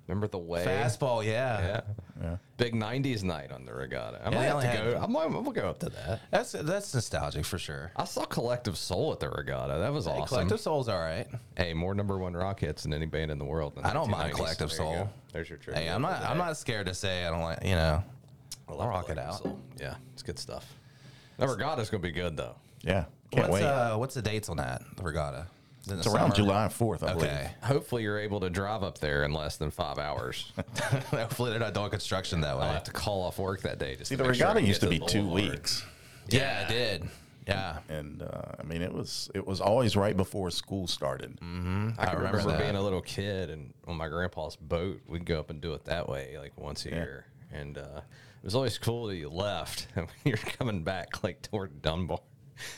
[0.07, 1.25] Remember the way Fastball.
[1.25, 1.81] Yeah.
[2.23, 2.37] Yeah.
[2.59, 4.20] Big '90s night on the regatta.
[4.25, 5.01] I Yeah, might they have to go.
[5.03, 6.20] I might, we'll go up to that.
[6.31, 7.90] That's that's nostalgic for sure.
[7.97, 9.79] I saw Collective Soul at the regatta.
[9.79, 10.27] That was Hey, awesome.
[10.29, 11.27] Collective Soul's all right.
[11.57, 13.75] Hey, more number one rock hits than any band in the world.
[13.79, 14.37] in I don't mind 1990s.
[14.37, 14.92] Collective There Soul.
[14.94, 15.09] go.
[15.33, 15.83] There's your trivia.
[15.83, 16.23] Hey, I'm not.
[16.23, 17.64] I'm not scared to say I don't like.
[17.64, 18.05] You know,
[18.68, 19.42] I I'll love rock it out.
[19.42, 19.59] Soul.
[19.81, 20.66] Yeah, it's good stuff.
[21.38, 22.55] The regatta's gonna be good though.
[22.83, 23.05] Yeah.
[23.31, 23.68] Can't what's wait.
[23.68, 24.83] uh what's the dates on that?
[24.97, 25.47] The regatta.
[25.83, 26.37] Is it in it's the around summer?
[26.37, 27.29] July 4th, I believe.
[27.29, 27.51] Okay.
[27.62, 30.51] Hopefully, you're able to drive up there in less than five hours.
[31.11, 32.64] Hopefully they're not doing construction that way.
[32.64, 33.97] I'll have to call off work that day.
[33.97, 35.23] Just See, to the make sure I regatta can used to get be the two
[35.25, 35.51] boulevard.
[35.53, 35.85] weeks.
[36.31, 37.09] Yeah, it did.
[37.47, 37.81] Yeah.
[37.90, 41.37] And uh, I mean, it was it was always right before school started.
[41.42, 41.90] Mm-hmm.
[41.99, 42.61] I can remember remember, that.
[42.62, 45.85] being a little kid and on my grandpa's boat, we'd go up and do it
[45.85, 46.94] that way, like once a Yeah.
[46.97, 47.27] year.
[47.52, 51.42] And uh, it was always cool that you left and when you're coming back, like
[51.42, 52.18] toward Dunbar.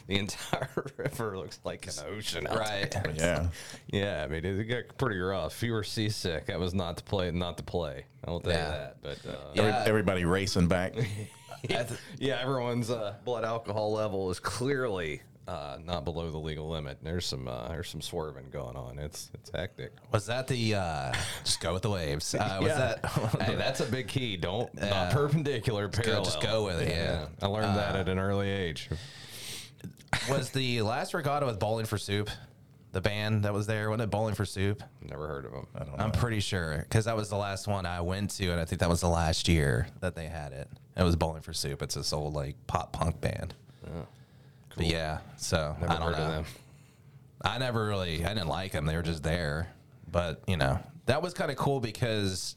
[0.06, 2.90] The entire river looks like an ocean, out Right.
[2.90, 3.12] there.
[3.14, 3.38] Yeah.
[3.40, 3.50] like-
[3.88, 4.24] yeah.
[4.24, 5.56] I mean, it got pretty rough.
[5.56, 8.06] If you were seasick, that was not to play, not to play.
[8.26, 8.64] I will tell Yeah.
[8.66, 8.96] you that.
[9.02, 9.84] But uh, Every- Yeah.
[9.86, 10.94] everybody racing back.
[11.68, 16.98] yeah, everyone's uh, blood alcohol level is clearly uh, not below the legal limit.
[17.02, 18.98] There's some uh, there's some swerving going on.
[18.98, 19.92] It's it's hectic.
[20.12, 21.12] Was that the uh
[21.44, 22.34] just go with the waves?
[22.34, 22.94] Uh, was Yeah.
[23.00, 23.04] that
[23.42, 24.36] hey, that's a big key.
[24.36, 24.88] Don't Yeah.
[24.90, 26.24] not perpendicular, parallel.
[26.24, 27.26] just go with it, yeah.
[27.42, 28.88] I learned that at an early age.
[30.28, 32.30] was the last regatta with Bowling for Soup?
[32.92, 34.82] The band that was there, wasn't it Bowling for Soup?
[35.02, 35.66] Never heard of them.
[35.74, 36.02] I don't know.
[36.04, 38.80] I'm pretty sure because that was the last one I went to, and I think
[38.80, 40.68] that was the last year that they had it.
[40.96, 41.82] It was Bowling for Soup.
[41.82, 43.54] It's this old like pop punk band.
[43.82, 44.06] But
[44.84, 46.24] yeah, so Never I don't heard know.
[46.24, 46.44] of them.
[47.42, 48.86] I never really, I didn't like them.
[48.86, 49.68] They were just there.
[50.10, 52.56] But, you know, that was kind of cool because,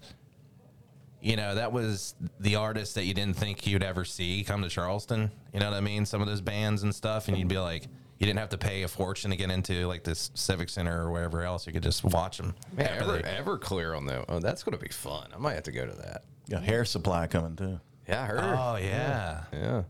[1.22, 4.70] you know, that was the artist that you didn't think you'd ever see come to
[4.70, 5.32] Charleston.
[5.54, 6.06] You know what I mean?
[6.06, 7.28] Some of those bands and stuff.
[7.28, 7.84] And you'd be like,
[8.20, 11.12] you didn't have to pay a fortune to get into like this Civic Center or
[11.12, 11.66] wherever else.
[11.68, 12.56] You could just watch them.
[12.76, 12.88] Man,
[13.26, 14.26] Ever, clear on that.
[14.30, 15.28] Oh, that's going to be fun.
[15.34, 16.24] I might have to go to that.
[16.50, 17.80] Got Air Supply coming too.
[18.08, 18.40] Yeah, I heard.
[18.42, 19.44] Oh, yeah.
[19.54, 19.84] Yeah.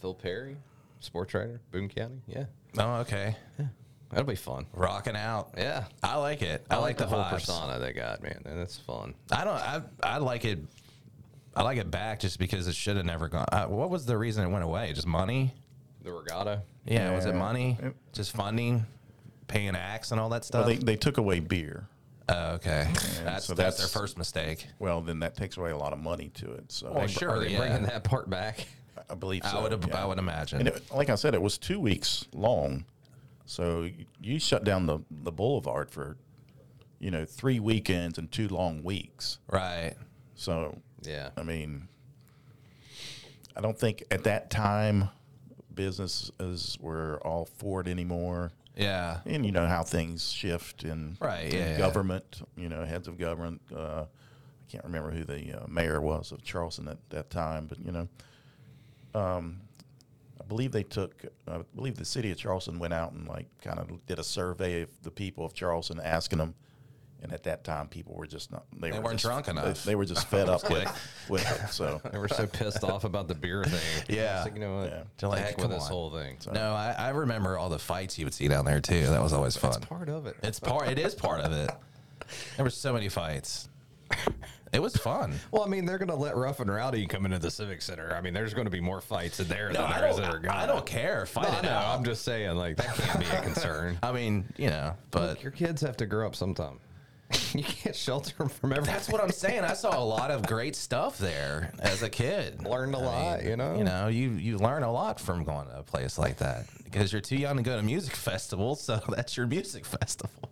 [0.00, 0.56] Phil Perry,
[1.00, 2.22] sports writer, Boone County.
[2.26, 2.44] Yeah,
[2.78, 3.36] Oh, okay.
[3.58, 3.66] Yeah.
[4.10, 4.66] that'll be fun.
[4.72, 5.54] Rocking out.
[5.58, 6.64] Yeah, I like it.
[6.70, 7.30] I, like, the, whole vibes.
[7.32, 8.42] persona they got, man.
[8.46, 9.14] And it's fun.
[9.32, 9.54] I don't.
[9.54, 10.58] I I like it.
[11.56, 13.46] I like it back just because it should have never gone.
[13.50, 14.92] Uh, what was the reason it went away?
[14.92, 15.52] Just money?
[16.02, 16.62] The regatta.
[16.86, 17.76] Yeah, was it money?
[17.82, 18.86] It- Just funding,
[19.48, 20.64] paying acts and all that stuff.
[20.64, 21.88] Well, they, they took away beer.
[22.28, 22.88] oh, okay,
[23.24, 24.66] that's, so that's their first mistake.
[24.78, 26.70] Well, then that takes away a lot of money to it.
[26.70, 27.30] So Well, I, sure.
[27.30, 27.58] Are they yeah.
[27.58, 28.66] bringing that part back?
[29.10, 29.58] I believe so.
[29.58, 29.84] I would.
[29.88, 30.02] yeah.
[30.02, 30.60] I would imagine.
[30.60, 32.84] And it, like I said, it was two weeks long.
[33.46, 33.88] So
[34.22, 36.16] you shut down the, the boulevard for,
[37.00, 39.38] you know, three weekends and two long weeks.
[39.50, 39.94] right.
[40.36, 41.30] So, Yeah.
[41.36, 41.88] I mean,
[43.56, 45.10] I don't think at that time
[45.74, 48.52] businesses were all for it anymore.
[48.76, 49.18] Yeah.
[49.26, 51.78] And you know how things shift in, Right, in yeah, yeah.
[51.78, 53.60] government, you know, heads of government.
[53.74, 57.78] Uh, I can't remember who the uh, mayor was of Charleston at that time, but,
[57.84, 58.08] you know,
[59.14, 59.60] um,
[60.40, 63.78] I believe they took, I believe the city of Charleston went out and like kind
[63.78, 66.54] of did a survey of the people of Charleston, asking them.
[67.22, 69.84] And at that time, people were just not, they, were weren't just- drunk enough.
[69.84, 70.88] They, were just fed up with,
[71.28, 71.68] with it.
[71.70, 74.04] So, They were so pissed off about the beer thing.
[74.16, 74.42] Yeah.
[74.42, 74.90] Like, you know what?
[74.90, 75.02] Yeah.
[75.18, 76.38] They're like, Heck "Come with this on." whole thing.
[76.50, 79.06] No, I, I remember all the fights you would see down there too.
[79.08, 79.74] That was always fun.
[79.76, 80.36] It's Part of it.
[80.42, 80.88] It's part.
[80.88, 81.70] It is part of it.
[82.56, 83.68] There were so many fights.
[84.72, 85.34] It was fun.
[85.50, 88.14] Well, I mean, they're going to let Rough and Rowdy come into the Civic Center.
[88.14, 90.16] I mean, there's going to be more fights in there No, than I there is
[90.20, 90.50] Ergana.
[90.50, 91.26] I don't care.
[91.26, 91.70] Fight No, I it know.
[91.70, 91.98] out.
[91.98, 93.98] I'm just saying, like, that can't be a concern.
[94.02, 96.78] I mean, you know, but Look, your kids have to grow up sometime.
[97.52, 98.92] you can't shelter them from everything.
[98.94, 99.62] That's what I'm saying.
[99.64, 102.62] I saw a lot of great stuff there as a kid.
[102.66, 103.76] Learned a I lot, you know?
[103.76, 107.12] You know, you you learn a lot from going to a place like that because
[107.12, 108.80] you're too young to go to music festivals.
[108.82, 110.50] So that's your music festival.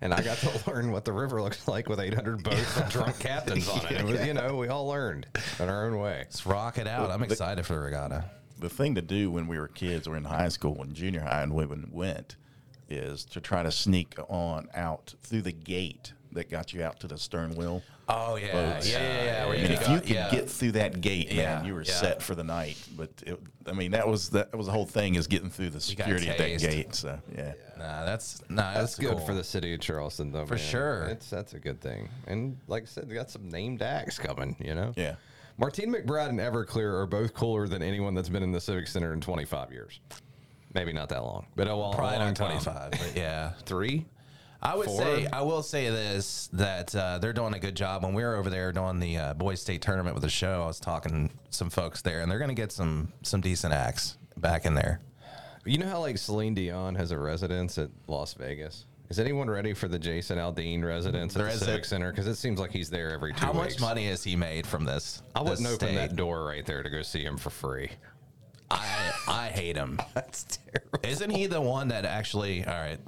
[0.00, 3.18] And I got to learn what the river looks like with 800 boats and drunk
[3.18, 3.92] captains on it.
[3.92, 5.26] It was, you know, we all learned
[5.58, 6.18] in our own way.
[6.18, 7.10] Let's rock it out.
[7.10, 8.24] I'm excited for the regatta.
[8.58, 11.42] the thing to do when we were kids or in high school and junior high
[11.42, 12.36] and we went
[12.88, 17.06] is to try to sneak on out through the gate that got you out to
[17.08, 17.82] the stern wheel.
[18.08, 18.90] Oh yeah, boats.
[18.90, 19.24] yeah, yeah.
[19.24, 19.46] yeah.
[19.46, 20.30] Where I mean, you if go- you could yeah.
[20.30, 21.92] get through that gate, man, Yeah, you were yeah.
[21.92, 22.76] set for the night.
[22.96, 25.80] But it, I mean, that was that was the whole thing is getting through the
[25.80, 26.94] security at that gate.
[26.94, 29.26] So yeah, Nah, that's nah, That's that's, good cool.
[29.26, 30.44] for the city of Charleston, though.
[30.44, 30.62] For man.
[30.62, 31.04] sure.
[31.04, 32.10] It's that's a good thing.
[32.26, 34.54] And like I said, they got some named acts coming.
[34.60, 34.92] You know.
[34.96, 35.14] yeah.
[35.56, 39.12] Martina McBride and Everclear are both cooler than anyone that's been in the Civic Center
[39.12, 40.00] in 25 years.
[40.72, 43.52] Maybe not that long, but a, long, Probably a long not 25, but yeah.
[43.64, 44.06] Three.
[44.62, 45.00] I would Four?
[45.00, 48.04] say I will say this that uh, they're doing a good job.
[48.04, 50.66] When we were over there doing the uh, boys state tournament with the show, I
[50.66, 54.18] was talking to some folks there, and they're going to get some some decent acts
[54.36, 55.00] back in there.
[55.64, 58.86] You know how like Celine Dion has a residence at Las Vegas.
[59.10, 61.84] Is anyone ready for the Jason Aldean residence at There the is Civic.
[61.84, 62.10] Center?
[62.12, 63.74] Because it seems like he's there every two How weeks.
[63.74, 65.20] much money has he made from this?
[65.34, 65.96] I wouldn't this open state?
[65.96, 67.90] that door right there to go see him for free.
[68.70, 70.00] I I hate him.
[70.14, 71.00] That's terrible.
[71.02, 72.64] Isn't he the one that actually?
[72.64, 73.00] All right,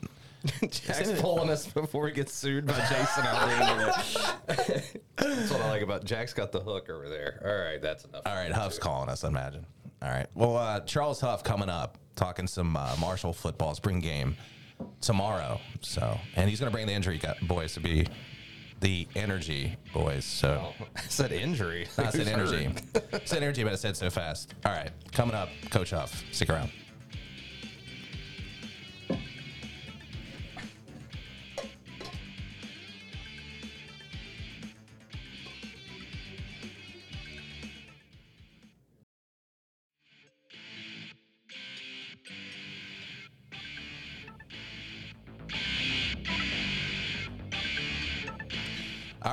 [0.71, 4.99] Jack's pulling us before he gets sued by Jason Aldean.
[5.17, 7.41] that's what I like about Jack's got the hook over there.
[7.45, 8.23] All right, that's enough.
[8.27, 8.51] all right.
[8.51, 9.23] Huff's calling us.
[9.23, 9.65] I imagine.
[10.03, 10.27] All right.
[10.35, 14.37] Well, uh, Charles Huff coming up, talking some uh, Marshall football spring game
[15.01, 15.61] tomorrow.
[15.81, 18.09] So, and he's going to bring the injury boys to be
[18.81, 20.25] the energy boys.
[20.25, 20.73] So.
[20.97, 21.87] I said injury.
[21.97, 22.65] I said energy.
[22.65, 23.29] hurt?
[23.29, 24.55] said energy, but I said so fast.
[24.67, 26.25] All right, coming up, Coach Huff.
[26.33, 26.73] Stick around.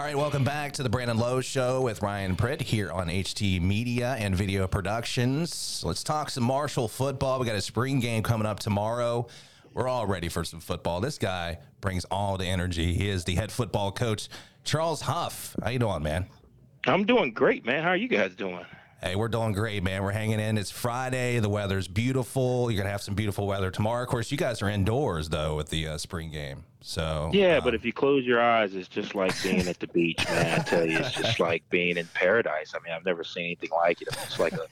[0.10, 4.16] Right, welcome back to the Brandon Lowe Show with Ryan Pritt here on HD Media
[4.18, 5.84] and Video Productions.
[5.86, 7.40] Let's talk some Marshall football.
[7.40, 9.28] We got a spring game coming up tomorrow.
[9.76, 11.00] We're all ready for some football.
[11.00, 12.96] This guy brings all the energy.
[12.96, 14.30] He is the head football coach,
[14.64, 15.56] Charles Huff.
[15.62, 16.26] How you doing, man?
[16.88, 17.84] I'm doing great, man.
[17.84, 18.66] How are you guys doing?
[19.04, 20.02] Hey, we're doing great, man.
[20.02, 20.58] We're hanging in.
[20.58, 21.38] It's Friday.
[21.38, 22.72] The weather's beautiful.
[22.72, 24.02] You're gonna have some beautiful weather tomorrow.
[24.02, 26.64] Of course, you guys are indoors though with the uh, spring game.
[26.82, 29.88] So Yeah, um, but if you close your eyes, it's just like being at the
[29.88, 30.60] beach, man.
[30.60, 32.74] I tell you, it's just like being in paradise.
[32.74, 34.08] I mean, I've never seen anything like it.
[34.12, 34.66] I mean, it's like a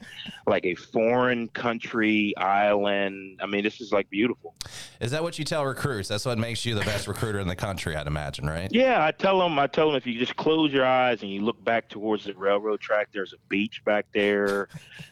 [0.48, 3.42] like a foreign country island.
[3.44, 4.56] I mean, this is like beautiful.
[5.02, 6.08] is that what you tell recruits?
[6.08, 8.70] That's what makes you the best recruiter in the country, I'd imagine, right?
[8.72, 9.60] Yeah, I tell them.
[9.60, 12.34] I tell them if you just close your eyes and you look back towards the
[12.34, 14.70] railroad track, there's a beach back there,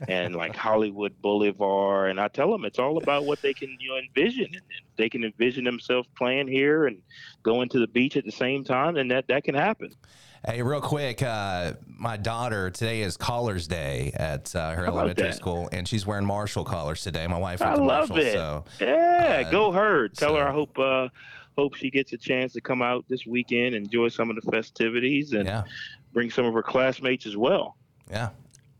[0.07, 2.11] and like Hollywood Boulevard.
[2.11, 5.09] And I tell them it's all about what they can you know envision, and they
[5.09, 7.01] can envision themselves playing here and
[7.43, 9.93] going to the beach at the same time, and that that can happen.
[10.47, 15.35] Hey, real quick, uh, my daughter today is Collars Day at uh, her elementary that?
[15.35, 17.25] school, and she's wearing Marshall collars today.
[17.25, 18.33] My wife I love Marshall, it.
[18.33, 20.07] so Yeah, uh, go her.
[20.09, 21.09] Tell her I hope uh
[21.57, 25.33] hope she gets a chance to come out this weekend, enjoy some of the festivities,
[25.33, 25.63] and yeah,
[26.13, 27.75] bring some of her classmates as well.
[28.11, 28.29] yeah.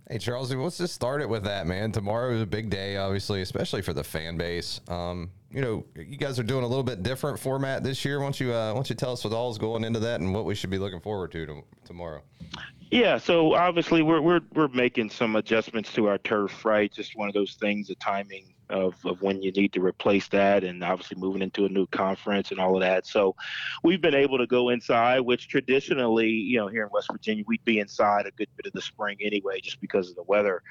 [0.08, 1.91] Hey Charles, let's just start it with that, man.
[1.91, 4.80] Tomorrow is a big day, obviously, especially for the fan base.
[4.88, 8.19] Um, you know, you guys are doing a little bit different format this year.
[8.19, 10.33] Why don't you, uh, why don't you tell us what all's going into that and
[10.33, 12.21] what we should be looking forward to, to tomorrow?
[12.91, 16.91] Yeah, so obviously we're we're we're making some adjustments to our turf, right?
[16.91, 20.63] Just one of those things, the timing of, of when you need to replace that
[20.63, 23.06] and obviously moving into a new conference and all of that.
[23.06, 23.36] So
[23.84, 27.63] we've been able to go inside, which traditionally, you know, here in West Virginia, we'd
[27.65, 30.62] be inside a good bit of the spring anyway, just because of the weather.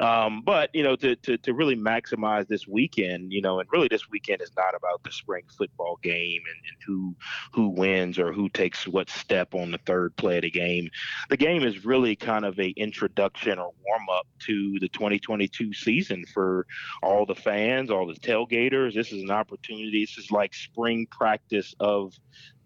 [0.00, 3.88] Um, but, you know, to, to, to really maximize this weekend, you know, and really
[3.88, 7.14] this weekend is not about the spring football game and, and who
[7.52, 10.90] who wins or who takes what step on the third play of the game.
[11.28, 16.24] The game is really kind of a introduction or warm up to the 2022 season
[16.32, 16.66] for
[17.02, 18.94] all the fans, all the tailgaters.
[18.94, 20.04] This is an opportunity.
[20.04, 22.14] This is like spring practice of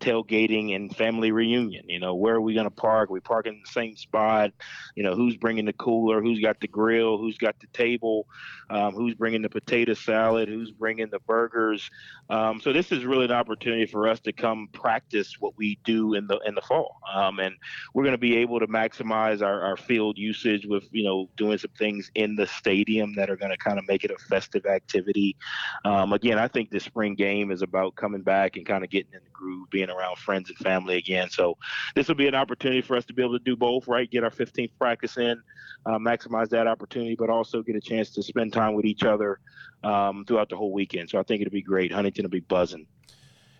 [0.01, 1.89] tailgating and family reunion.
[1.89, 3.11] You know, where are we going to park?
[3.11, 4.53] We park in the same spot?
[4.95, 6.23] You know, who's bringing the cooler?
[6.23, 7.19] Who's got the grill?
[7.19, 8.27] Who's got the table?
[8.71, 10.49] Um, who's bringing the potato salad?
[10.49, 11.91] Who's bringing the burgers?
[12.29, 16.15] Um, so this is really an opportunity for us to come practice what we do
[16.15, 17.55] in the in the fall, um, and
[17.95, 21.59] we're going to be able to maximize our, our field usage with you know doing
[21.59, 24.67] some things in the stadium that are going to kind of make it a festive
[24.67, 25.37] activity.
[25.85, 29.13] Um, again, I think the spring game is about coming back and kind of getting
[29.13, 31.31] in the groove, being around friends and family again.
[31.31, 31.57] So
[31.95, 34.11] this will be an opportunity for us to be able to do both, right?
[34.11, 35.41] Get our 15th practice in,
[35.87, 39.41] uh, maximize that opportunity, but also get a chance to spend time with each other
[39.85, 41.11] um, throughout the whole weekend.
[41.11, 41.93] So I think it'll be great.
[41.93, 42.87] Huntington will be buzzing.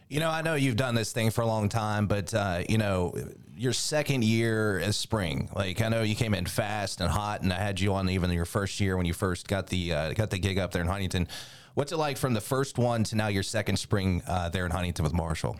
[0.09, 2.79] You know, I know you've done this thing for a long time, but uh, you
[2.79, 3.13] know,
[3.57, 7.53] your second year as spring, like I know you came in fast and hot, and
[7.53, 10.31] I had you on even your first year when you first got the uh, got
[10.31, 11.27] the gig up there in Huntington.
[11.75, 14.71] What's it like from the first one to now your second spring uh, there in
[14.71, 15.57] Huntington with Marshall?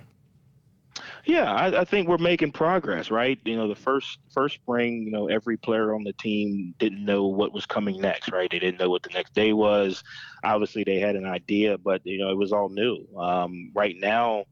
[1.25, 3.39] Yeah, I, I, think we're making progress, right?
[3.45, 7.27] You know, the first first spring, you know, every player on the team didn't know
[7.27, 8.51] what was coming next, right?
[8.51, 10.05] They didn't know what the next day was.
[10.45, 13.07] Obviously, they had an idea, but you know, it was all new.
[13.19, 14.45] Um, right now,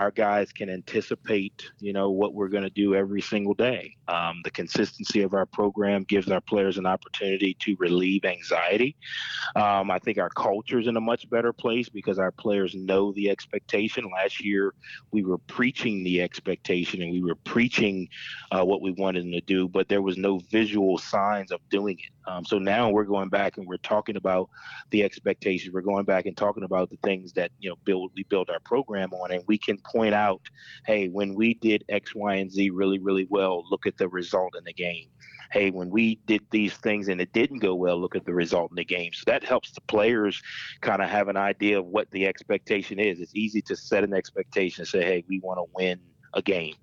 [0.00, 3.94] our guys can anticipate, you know, what we're going to do every single day.
[4.08, 8.96] Um, the consistency of our program gives our players an opportunity to relieve anxiety.
[9.56, 13.12] Um, I think our culture is in a much better place because our players know
[13.12, 14.10] the expectation.
[14.10, 14.72] Last year,
[15.10, 18.08] we were preaching the expectation and we were preaching
[18.52, 21.98] uh, what we wanted them to do, but there was no visual signs of doing
[21.98, 22.30] it.
[22.30, 24.48] Um, so now we're going back and we're talking about
[24.90, 25.74] the expectations.
[25.74, 28.60] We're going back and talking about the things that you know build we build our
[28.60, 30.42] program on, and we can point out,
[30.86, 34.54] hey, when we did X, Y, and Z really, really well, look at the result
[34.56, 35.08] in the game.
[35.52, 38.70] Hey, when we did these things and it didn't go well, look at the result
[38.70, 39.12] in the game.
[39.12, 40.40] So that helps the players
[40.80, 43.18] kind of have an idea of what the expectation is.
[43.20, 45.98] It's easy to set an expectation and say, hey, we want to win
[46.34, 46.76] a game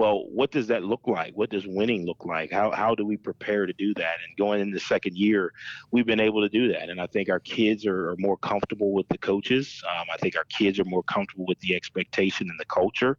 [0.00, 1.34] well, what does that look like?
[1.34, 2.50] What does winning look like?
[2.50, 4.14] How, how do we prepare to do that?
[4.26, 5.52] And going in the second year,
[5.90, 6.88] we've been able to do that.
[6.88, 9.82] And I think our kids are, are more comfortable with the coaches.
[9.94, 13.18] Um, I think our kids are more comfortable with the expectation and the culture.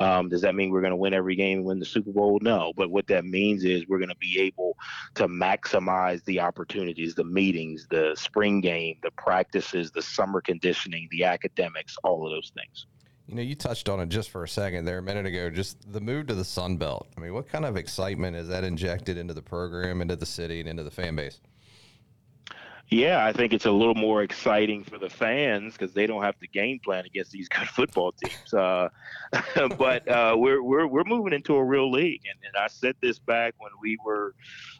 [0.00, 2.38] Um, does that mean we're going to win every game and win the Super Bowl?
[2.40, 2.72] No.
[2.78, 4.78] But what that means is we're going to be able
[5.16, 11.24] to maximize the opportunities, the meetings, the spring game, the practices, the summer conditioning, the
[11.24, 12.86] academics, all of those things.
[13.32, 15.48] You know, you touched on it just for a second there a minute ago.
[15.48, 17.08] Just the move to the Sun Belt.
[17.16, 20.60] I mean, what kind of excitement is that injected into the program, into the city,
[20.60, 21.40] and into the fan base?
[22.90, 26.38] Yeah, I think it's a little more exciting for the fans because they don't have
[26.40, 28.52] to game plan against these good football teams.
[28.52, 28.90] Uh,
[29.78, 33.18] but uh, we're we're we're moving into a real league, and, and I said this
[33.18, 34.34] back when we were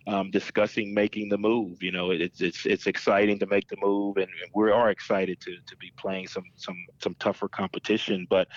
[0.06, 1.82] um, discussing making the move.
[1.82, 5.40] You know, it's it's it's exciting to make the move, and, and, we are excited
[5.40, 8.26] to to be playing some some some tougher competition.
[8.28, 8.48] But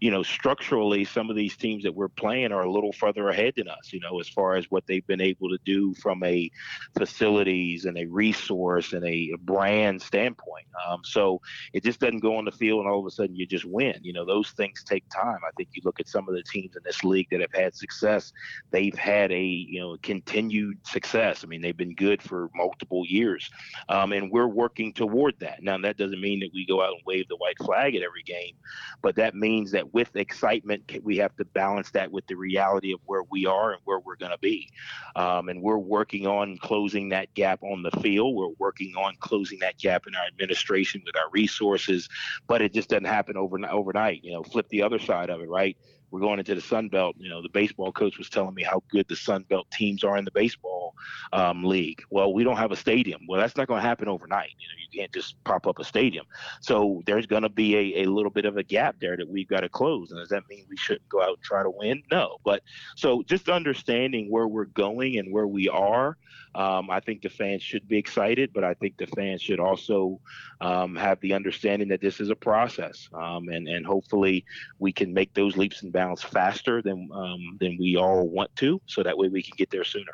[0.00, 3.54] you know, structurally, some of these teams that we're playing are a little further ahead
[3.56, 3.92] than us.
[3.92, 6.50] You know, as far as what they've been able to do from a
[6.96, 10.66] facilities and a resource and a, a brand standpoint.
[10.88, 11.40] Um, so
[11.72, 13.98] it just doesn't go on the field and all of a sudden you just win.
[14.02, 15.38] You know, those things take time.
[15.46, 17.74] I think you look at some of the teams in this league that have had
[17.74, 18.32] success;
[18.70, 21.44] they've had a you know continued success.
[21.44, 23.50] I mean, they've been good for multiple years,
[23.90, 25.62] um, and we're working toward that.
[25.62, 28.22] Now, that doesn't mean that we go out and wave the white flag at every
[28.22, 28.54] game,
[29.02, 33.00] but that means that with excitement, we have to balance that with the reality of
[33.04, 34.70] where we are and where we're going to be.
[35.16, 38.34] Um, and we're working on closing that gap on the field.
[38.34, 42.08] We're working on closing that gap in our administration with our resources,
[42.46, 43.72] but it just doesn't happen overnight.
[43.74, 45.76] Overnight, you know, flip the other side of it, right?
[46.14, 47.16] We're going into the Sun Belt.
[47.18, 50.16] You know, the baseball coach was telling me how good the Sun Belt teams are
[50.16, 50.94] in the baseball
[51.32, 52.04] um, league.
[52.08, 53.22] Well, we don't have a stadium.
[53.28, 54.50] Well, that's not going to happen overnight.
[54.60, 56.24] You know, you can't just pop up a stadium.
[56.60, 59.48] So there's going to be a, a little bit of a gap there that we've
[59.48, 60.12] got to close.
[60.12, 62.00] And does that mean we shouldn't go out and try to win?
[62.12, 62.36] No.
[62.44, 62.62] But
[62.94, 66.16] so just understanding where we're going and where we are
[66.54, 70.20] um, I think the fans should be excited, but I think the fans should also
[70.60, 74.44] um, have the understanding that this is a process, um, and and hopefully
[74.78, 78.80] we can make those leaps and bounds faster than um, than we all want to,
[78.86, 80.12] so that way we can get there sooner.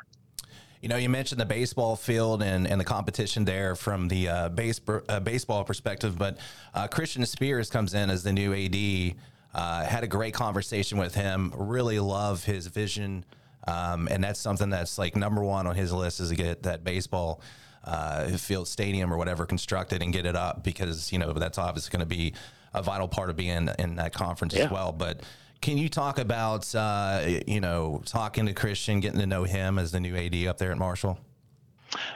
[0.81, 4.49] You know, you mentioned the baseball field and, and the competition there from the uh,
[4.49, 6.39] base, uh, baseball perspective, but
[6.73, 9.15] uh, Christian Spears comes in as the new AD.
[9.53, 11.53] Uh, had a great conversation with him.
[11.55, 13.25] Really love his vision
[13.67, 16.83] um, and that's something that's like number one on his list is to get that
[16.83, 17.41] baseball
[17.83, 21.91] uh, field stadium or whatever constructed and get it up because you know that's obviously
[21.91, 22.33] going to be
[22.73, 24.65] a vital part of being in that conference yeah.
[24.65, 24.91] as well.
[24.91, 25.21] But
[25.61, 29.91] can you talk about uh, you know talking to Christian, getting to know him as
[29.91, 31.19] the new AD up there at Marshall?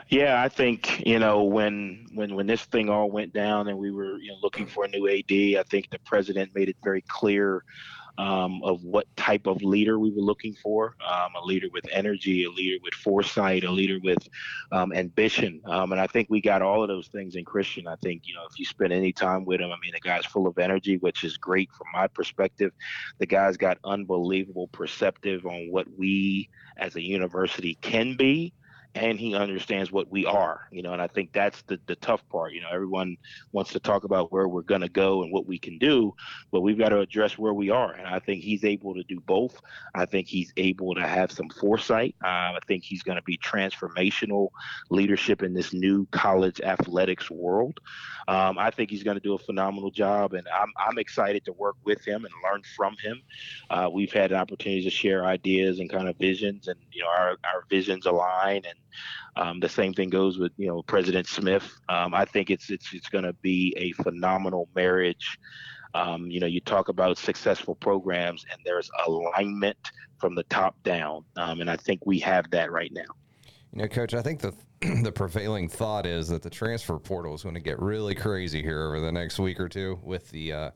[0.07, 3.91] Yeah, I think you know when when when this thing all went down and we
[3.91, 7.01] were you know looking for a new AD, I think the president made it very
[7.01, 7.63] clear
[8.18, 12.45] um, of what type of leader we were looking for um, a leader with energy,
[12.45, 14.28] a leader with foresight, a leader with
[14.72, 15.61] um, ambition.
[15.66, 17.88] Um, and I think we got all of those things in Christian.
[17.88, 20.26] I think, you know, if you spend any time with him, I mean, the guy's
[20.26, 22.72] full of energy, which is great from my perspective.
[23.20, 28.53] The guy's got unbelievable perceptive on what we as a university can be
[28.96, 32.28] and he understands what we are, you know, and I think that's the, the tough
[32.30, 32.54] part.
[32.54, 33.18] You know, everyone
[33.52, 36.16] wants to talk about where we're going to go and what we can do,
[36.50, 37.91] but we've got to address where we are.
[37.91, 39.60] And I think he's able to do both.
[39.93, 42.16] I think he's able to have some foresight.
[42.24, 44.48] Uh, I think he's going to be transformational
[44.89, 47.82] leadership in this new college athletics world.
[48.30, 51.54] Um, I think he's going to do a phenomenal job, and I'm, I'm excited to
[51.54, 53.22] work with him and learn from him.
[53.70, 57.10] Uh, we've had an opportunity to share ideas and kind of visions, and you know
[57.10, 58.76] our, our visions align, and
[59.36, 61.70] um, the same thing goes with you know President Smith.
[61.89, 65.39] Um, I think it's it's it's going to be a phenomenal marriage.
[65.93, 69.78] Um, you know, you talk about successful programs, and there's alignment
[70.18, 73.06] from the top down, um, and I think we have that right now.
[73.72, 74.54] You know, Coach, I think the
[75.04, 78.88] the prevailing thought is that the transfer portal is going to get really crazy here
[78.88, 80.72] over the next week or two with the uh,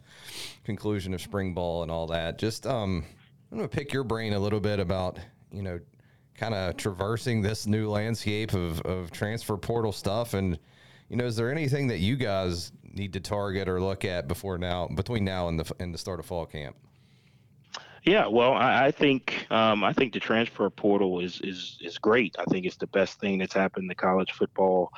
[0.63, 2.37] conclusion of spring ball and all that.
[2.37, 3.05] Just um,
[3.51, 5.19] I'm going to pick your brain a little bit about
[5.51, 5.79] you know
[6.39, 10.57] kind of traversing this new landscape of, of transfer portal stuff and
[11.09, 14.57] you know is there anything that you guys need to target or look at before
[14.57, 16.75] now between now and the and the start of fall camp
[18.03, 22.33] yeah, well, I, I think um, I think the transfer portal is is is great.
[22.39, 24.93] I think it's the best thing that's happened to college football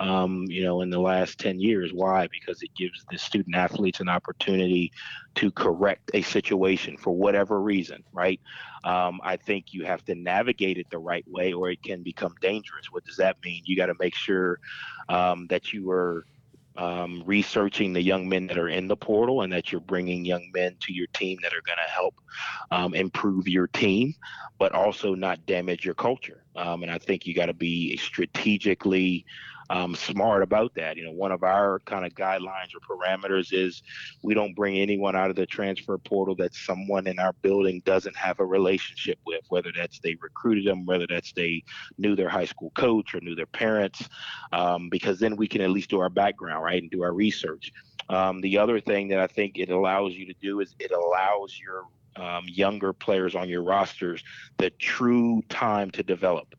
[0.00, 1.92] um, you know, in the last 10 years.
[1.92, 2.28] Why?
[2.30, 4.92] Because it gives the student athletes an opportunity
[5.36, 8.40] to correct a situation for whatever reason, right?
[8.84, 12.34] Um, I think you have to navigate it the right way or it can become
[12.40, 12.86] dangerous.
[12.90, 13.62] What does that mean?
[13.64, 14.58] You got to make sure
[15.08, 16.24] um, that you are
[16.78, 20.50] um, researching the young men that are in the portal and that you're bringing young
[20.54, 22.14] men to your team that are going to help
[22.70, 24.14] um, improve your team,
[24.58, 26.44] but also not damage your culture.
[26.54, 29.24] Um, and I think you got to be strategically
[29.70, 30.96] um, smart about that.
[30.96, 33.82] You know, one of our kind of guidelines or parameters is
[34.22, 38.16] we don't bring anyone out of the transfer portal that someone in our building doesn't
[38.16, 41.62] have a relationship with, whether that's they recruited them, whether that's they
[41.98, 44.08] knew their high school coach or knew their parents,
[44.52, 47.72] um, because then we can at least do our background, right, and do our research.
[48.08, 51.58] Um, the other thing that I think it allows you to do is it allows
[51.58, 51.84] your
[52.16, 54.22] um, younger players on your rosters
[54.58, 56.54] the true time to develop.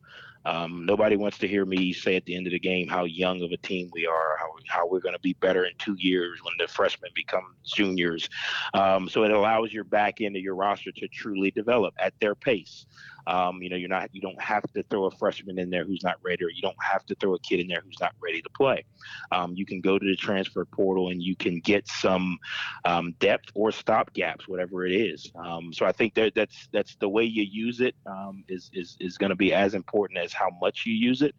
[0.48, 3.42] Um, nobody wants to hear me say at the end of the game how young
[3.42, 6.40] of a team we are, how, how we're going to be better in two years
[6.42, 8.30] when the freshmen become juniors.
[8.74, 12.34] Um, so it allows your back end of your roster to truly develop at their
[12.34, 12.86] pace.
[13.28, 16.04] Um, you know, you're not you don't have to throw a freshman in there who's
[16.04, 18.42] not ready, or you don't have to throw a kid in there who's not ready
[18.42, 18.84] to play.
[19.32, 22.38] Um, you can go to the transfer portal and you can get some
[22.86, 25.30] um, depth or stop gaps, whatever it is.
[25.36, 28.96] Um, so I think that that's that's the way you use it um, is is
[29.00, 31.36] is going to be as important as how much you use it.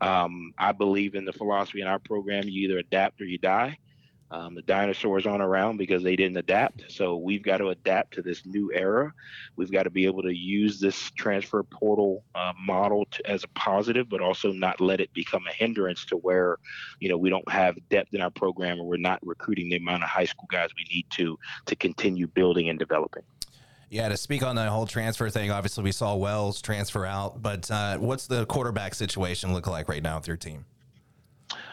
[0.00, 3.78] Um, I believe in the philosophy in our program: you either adapt or you die.
[4.30, 6.84] Um, the dinosaurs aren't around because they didn't adapt.
[6.92, 9.12] So we've got to adapt to this new era.
[9.56, 13.48] We've got to be able to use this transfer portal uh, model to, as a
[13.48, 16.58] positive, but also not let it become a hindrance to where,
[17.00, 20.02] you know, we don't have depth in our program or we're not recruiting the amount
[20.02, 23.22] of high school guys we need to to continue building and developing.
[23.90, 27.70] Yeah, to speak on the whole transfer thing, obviously we saw Wells transfer out, but
[27.70, 30.66] uh, what's the quarterback situation look like right now with your team?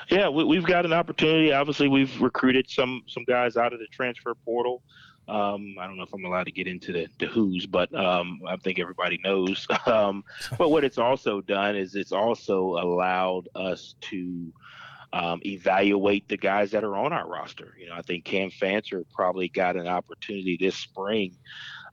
[0.10, 1.52] Yeah, we, have got an opportunity.
[1.52, 4.84] Obviously, we've recruited some some guys out of the transfer portal.
[5.28, 8.42] Um, I don't know if I'm allowed to get into the, the who's, but um,
[8.48, 9.68] I think everybody knows.
[9.88, 10.24] Um,
[10.58, 14.52] but what it's also done is it's also allowed us to
[15.14, 17.76] um, evaluate the guys that are on our roster.
[17.80, 21.38] You know, I think Cam Fancher probably got an opportunity this spring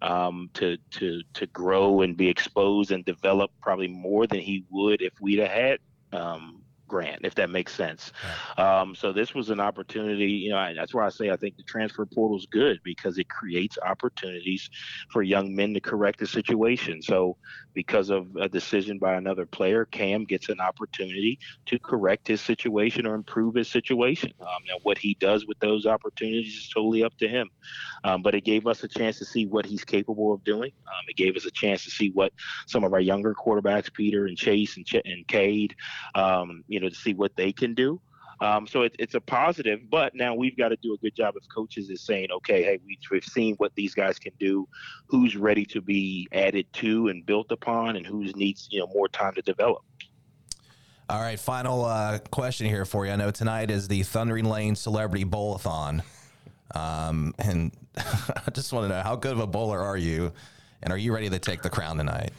[0.00, 5.02] um, to to to grow and be exposed and develop probably more than he would
[5.02, 5.78] if we'd have had
[6.12, 6.61] um,
[6.92, 8.12] grant, if that makes sense.
[8.58, 10.30] Um, so this was an opportunity.
[10.44, 13.30] You know, that's why I say I think the transfer portal is good because it
[13.30, 14.68] creates opportunities
[15.10, 17.00] for young men to correct the situation.
[17.00, 17.38] So
[17.72, 23.06] because of a decision by another player, Cam gets an opportunity to correct his situation
[23.06, 24.30] or improve his situation.
[24.40, 27.48] Um, now, what he does with those opportunities is totally up to him.
[28.04, 30.72] Um, but it gave us a chance to see what he's capable of doing.
[30.86, 32.32] Um, it gave us a chance to see what
[32.66, 35.74] some of our younger quarterbacks, Peter and Chase and, Ch- and Cade,
[36.14, 38.00] um, you know, to see what they can do.
[38.40, 41.36] Um, so it, it's a positive, but now we've got to do a good job
[41.36, 44.66] of coaches is saying, okay, hey, we, we've seen what these guys can do,
[45.06, 49.08] who's ready to be added to and built upon, and who needs you know more
[49.08, 49.84] time to develop.
[51.08, 53.12] All right, final uh, question here for you.
[53.12, 56.02] I know tonight is the Thundering Lane Celebrity Bowl-a-thon.
[56.74, 60.32] Um, and I just want to know how good of a bowler are you,
[60.82, 62.32] and are you ready to take the crown tonight?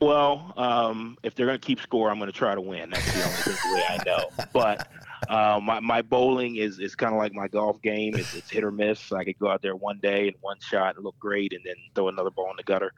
[0.00, 2.90] Well, um, if they're going to keep score, I'm going to try to win.
[2.90, 4.28] That's the only thing way I know.
[4.52, 4.88] But
[5.28, 8.14] uh, my my bowling is is kind of like my golf game.
[8.16, 9.12] It's, it's hit or miss.
[9.12, 11.74] I could go out there one day and one shot and look great, and then
[11.94, 12.92] throw another ball in the gutter.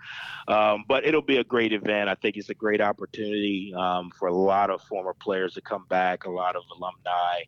[0.49, 2.09] Um, but it'll be a great event.
[2.09, 5.87] I think it's a great opportunity um, for a lot of former players to come
[5.89, 7.43] back, a lot of alumni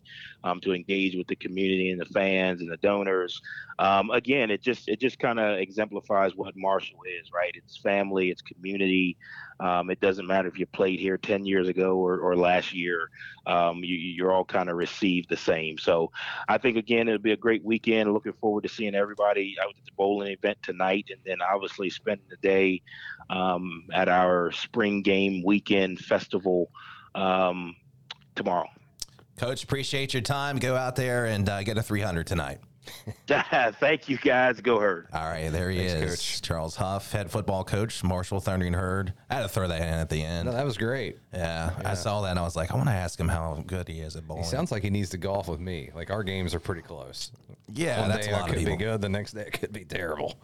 [0.45, 3.41] um, to engage with the community and the fans and the donors.
[3.79, 7.53] Um, again, it just it just kind of exemplifies what Marshall is, right?
[7.55, 9.17] It's family, it's community.
[9.61, 13.11] Um, it doesn't matter if you played here 10 years ago or, or last year.
[13.47, 15.79] Um, you, you're all kind of received the same.
[15.79, 16.11] So
[16.49, 18.13] I think, again, it'll be a great weekend.
[18.13, 22.27] Looking forward to seeing everybody out at the bowling event tonight and then obviously spending
[22.29, 22.83] the day
[23.31, 26.71] um, at our spring game weekend festival
[27.15, 27.77] um,
[28.35, 28.69] tomorrow.
[29.37, 30.59] Coach, appreciate your time.
[30.59, 32.59] Go out there and uh, get a 300 tonight.
[33.29, 34.61] Thank you, guys.
[34.61, 35.07] Go Herd.
[35.13, 36.43] All right, there he Thanks, is, Coach.
[36.43, 39.13] Charles Huff, head football coach, Marshall Thundering Herd.
[39.31, 40.47] I had to throw that in at the end.
[40.47, 41.19] No, that was great.
[41.33, 43.89] yeah, I saw that and I was like, I want to ask him how good
[43.89, 44.43] he is at bowling.
[44.45, 45.91] He sounds like he needs to golf with me.
[45.95, 47.31] Like our games are pretty close.
[47.73, 49.01] yeah, One that's day a I lot of could be good.
[49.01, 50.35] The next day it could be terrible.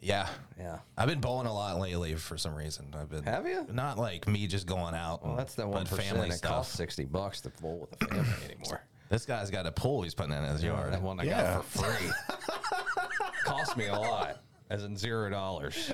[0.00, 0.80] Yeah, Yeah.
[0.98, 2.94] I've been bowling a lot lately for some reason.
[2.94, 3.22] I've been.
[3.24, 3.66] Have you?
[3.72, 5.24] Not like me just going out.
[5.24, 6.50] Well, that's the one but family It stuff.
[6.50, 8.82] costs sixty bucks to bowl with a family anymore.
[9.08, 10.92] This guy's got a pool he's putting in his yard.
[10.92, 11.54] That one I Yeah.
[11.54, 12.10] got for free.
[13.44, 15.92] Cost me a lot, as in zero dollars.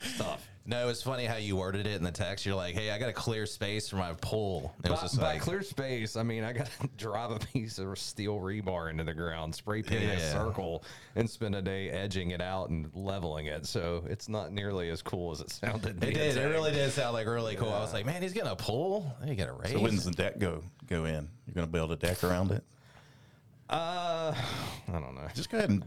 [0.00, 0.48] Stuff.
[0.68, 2.44] No, it's funny how you worded it in the text.
[2.44, 5.20] You're like, "Hey, I got a clear space for my pool." It was By, just
[5.20, 8.90] by like, clear space, I mean I got to drive a piece of steel rebar
[8.90, 10.82] into the ground, spray paint a circle,
[11.14, 13.64] and spend a day edging it out and leveling it.
[13.64, 16.02] So it's not nearly as cool as it sounded.
[16.02, 16.36] It did.
[16.36, 17.72] It really did sound like really cool.
[17.72, 19.14] I was like, man, he's getting a pool.
[19.24, 19.72] He get a raise.
[19.72, 21.28] So when does the deck go go in?
[21.46, 22.64] You're going to build a deck around it.
[23.70, 24.34] Uh,
[24.88, 25.28] I don't know.
[25.34, 25.84] Just go ahead and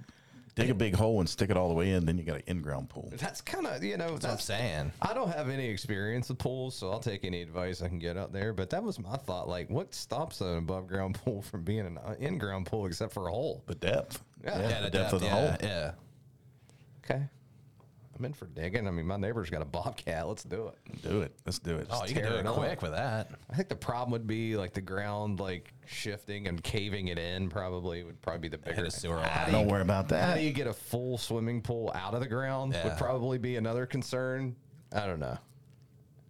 [0.59, 2.05] dig a big hole and stick it all the way in.
[2.05, 3.11] Then you got an in-ground pool.
[3.15, 4.91] That's kind of you know That's what I'm saying.
[5.01, 8.17] I don't have any experience with pools, so I'll take any advice I can get
[8.17, 8.53] out there.
[8.53, 9.47] But that was my thought.
[9.47, 13.13] Like, what stops an above ground pool from being an uh, in ground pool except
[13.13, 13.63] for a hole?
[13.67, 14.23] The depth.
[14.43, 14.69] Yeah.
[14.69, 15.55] Yeah, the depth of the yeah, hole.
[15.61, 15.91] Yeah.
[17.03, 17.23] Okay.
[18.19, 18.85] I'm in for digging.
[18.85, 20.27] I mean, my neighbor's got a bobcat.
[20.27, 21.01] Let's do it.
[21.01, 21.33] Do it.
[21.45, 21.87] Let's do it.
[21.89, 23.31] Oh, you can do it it quick with that.
[23.49, 27.49] I think the problem would be like the ground, like shifting and caving it in.
[27.49, 29.45] Probably would probably be the bigger Hit a sewer How line.
[29.45, 30.29] Do Don't worry about that.
[30.29, 32.73] How do you get a full swimming pool out of the ground?
[32.73, 32.83] Yeah.
[32.89, 34.55] Would probably be another concern.
[34.91, 35.37] I don't know.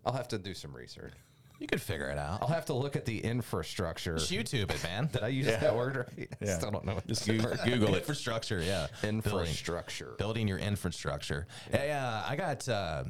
[0.05, 1.13] I'll have to do some research.
[1.59, 2.41] You could figure it out.
[2.41, 4.15] I'll have to look at the infrastructure.
[4.17, 5.07] Just YouTube it, man.
[5.13, 6.27] Did I use that word right?
[6.41, 6.57] I Yeah.
[6.57, 7.97] still don't know what Just the Google, word- Google it.
[7.99, 8.87] Infrastructure, yeah.
[9.01, 10.15] Building, infrastructure.
[10.17, 11.47] building your infrastructure.
[11.71, 13.03] Hey, uh, I got uh,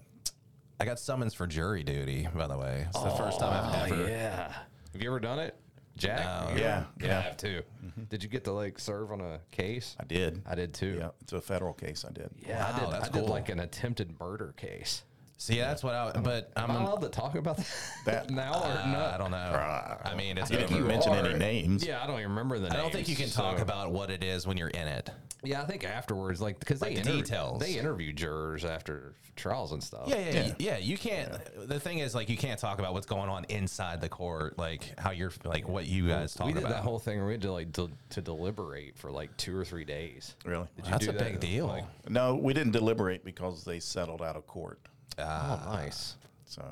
[0.80, 2.28] I got summons for jury duty.
[2.34, 4.04] By the way, it's the first time I've ever.
[4.04, 4.54] Oh, yeah.
[4.94, 5.56] Have you ever done it,
[5.98, 6.20] Jack?
[6.50, 6.56] No.
[6.56, 7.18] You Yeah, ever- yeah.
[7.18, 7.62] I have too.
[8.10, 9.96] Did you get to like serve on a case?
[10.00, 10.42] I did.
[10.48, 10.96] I did too.
[11.00, 12.04] Yeah, it's a federal case.
[12.04, 12.32] I did.
[12.48, 12.94] Yeah, I Wow, did.
[12.94, 13.28] that's I did cool.
[13.30, 15.04] like an attempted murder case.
[15.42, 16.12] See, that's what I.
[16.20, 16.70] But I'm.
[16.70, 17.66] Am I allowed to talk about that,
[18.06, 19.14] That- now or uh, not?
[19.14, 19.38] I don't know.
[19.38, 20.68] I mean, it's You over.
[20.68, 21.86] didn't mention any names.
[21.86, 22.72] Yeah, I don't even remember the name.
[22.74, 22.84] I name.
[22.84, 25.10] don't think you can talk about what it is when you're in it.
[25.42, 27.62] Yeah, I think afterwards, like because Like they the interview- details.
[27.62, 30.04] They interview jurors after trials and stuff.
[30.08, 30.54] Yeah, yeah, yeah.
[30.60, 31.32] yeah you can't.
[31.70, 35.00] The thing is, like, you can't talk about what's going on inside the court, like
[35.00, 36.48] how you're, like what you guys talk about.
[36.48, 36.76] we did about.
[36.76, 39.64] that whole thing where we had to like to, to deliberate for like two or
[39.64, 40.36] three days.
[40.44, 40.68] Really?
[40.76, 41.24] Did you That's do a that?
[41.24, 41.68] big deal.
[41.68, 44.82] Like, No, we didn't deliberate because they settled out of court.
[45.26, 46.16] Oh, nice.
[46.46, 46.64] So,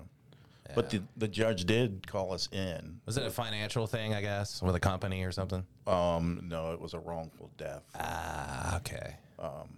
[0.76, 3.00] but the, the judge did call us in.
[3.06, 5.66] Was it a financial thing, I guess, with a company or something?
[5.86, 9.16] Um, no, it was a wrongful death, Ah, okay.
[9.40, 9.70] Um,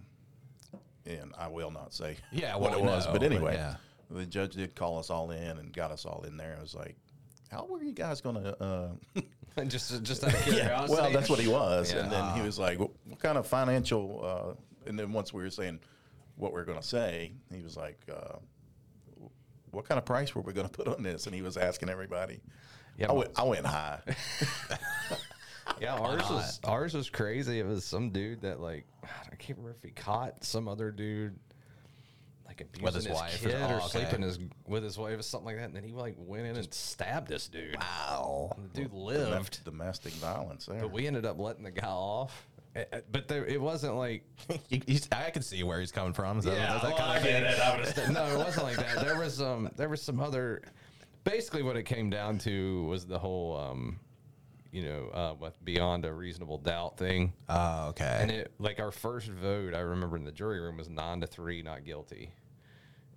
[1.05, 3.05] and I will not say Yeah, what well, it was.
[3.05, 3.75] no, but but anyway, yeah.
[4.09, 6.55] the judge did call us all in and got us all in there.
[6.57, 6.95] I was like,
[7.51, 8.89] "How were you guys going to?" Uh,
[9.67, 10.93] just just out of curiosity.
[10.93, 14.55] well, that's what he was, and then he was like, what, "What kind of financial?"
[14.55, 15.79] Uh, and then once we were saying
[16.35, 18.37] what we are going to say, he was like, uh,
[19.71, 21.89] "What kind of price were we going to put on this?" And he was asking
[21.89, 22.41] everybody.
[22.97, 24.01] Yeah, I went, I went high.
[25.81, 27.59] Yeah, ours was ours was crazy.
[27.59, 31.37] It was some dude that like I can't remember if he caught some other dude
[32.45, 33.87] like abusing his his, wife or- kid oh, or okay.
[33.87, 35.65] sleeping his with his wife or something like that.
[35.65, 37.77] And then he like went in and stabbed this dude.
[37.79, 38.53] Wow.
[38.57, 40.81] And the dude lived, domestic violence there.
[40.81, 42.47] but we ended up letting the guy off.
[42.79, 44.23] Eh, eh, But there, it wasn't like
[44.69, 46.41] You, you, I can see where he's coming from.
[46.41, 48.07] So yeah, that well, kind I of get it.
[48.07, 49.05] I no, it wasn't like that.
[49.05, 50.61] There was um, there was some other.
[51.23, 53.99] Basically, what it came down to was the whole um,
[54.71, 55.09] you know,
[55.41, 57.33] uh, beyond a reasonable doubt thing.
[57.47, 58.19] Oh, okay.
[58.21, 61.27] And it like our first vote, I remember in the jury room was nine to
[61.27, 62.31] three, not guilty,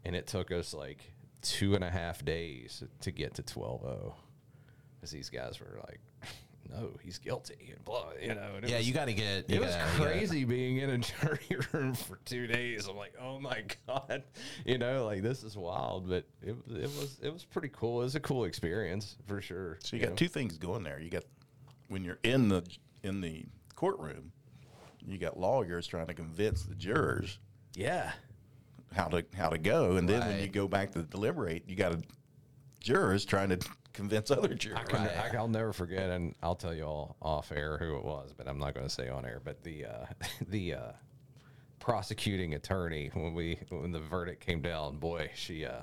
[0.04, 4.14] and it took us like two and a half days to get to 12-0.
[4.94, 6.00] because these guys were like
[6.72, 7.72] no, he's guilty.
[7.74, 8.54] And blah, you know.
[8.56, 9.48] and Yeah, was- you got to get.
[9.50, 11.38] you It was gotta- you gotta- crazy being in a jury
[11.72, 12.86] room for two days.
[12.88, 14.22] I'm like, oh my god,
[14.64, 16.08] you know, like this is wild.
[16.08, 18.00] But it was it was it was pretty cool.
[18.00, 19.78] It was a cool experience for sure.
[19.82, 20.16] So you got know?
[20.16, 20.98] two things going there.
[21.00, 21.24] You got
[21.88, 22.62] when you're in the
[23.02, 23.44] in the
[23.74, 24.32] courtroom,
[25.04, 27.38] you got lawyers trying to convince the jurors
[27.74, 28.12] yeah.
[28.94, 31.92] how to how to go, and then when you go back to deliberate, you got
[31.92, 32.00] a
[32.80, 33.58] jurors trying to
[33.93, 34.78] convince other jurors.
[34.80, 38.05] I can, I, will never forget, and I'll tell you all off air who it
[38.05, 39.40] was, but I'm not going to say on air.
[39.43, 40.07] But the uh,
[40.49, 40.93] the uh,
[41.78, 45.82] prosecuting attorney when we when the verdict came down, boy, she uh,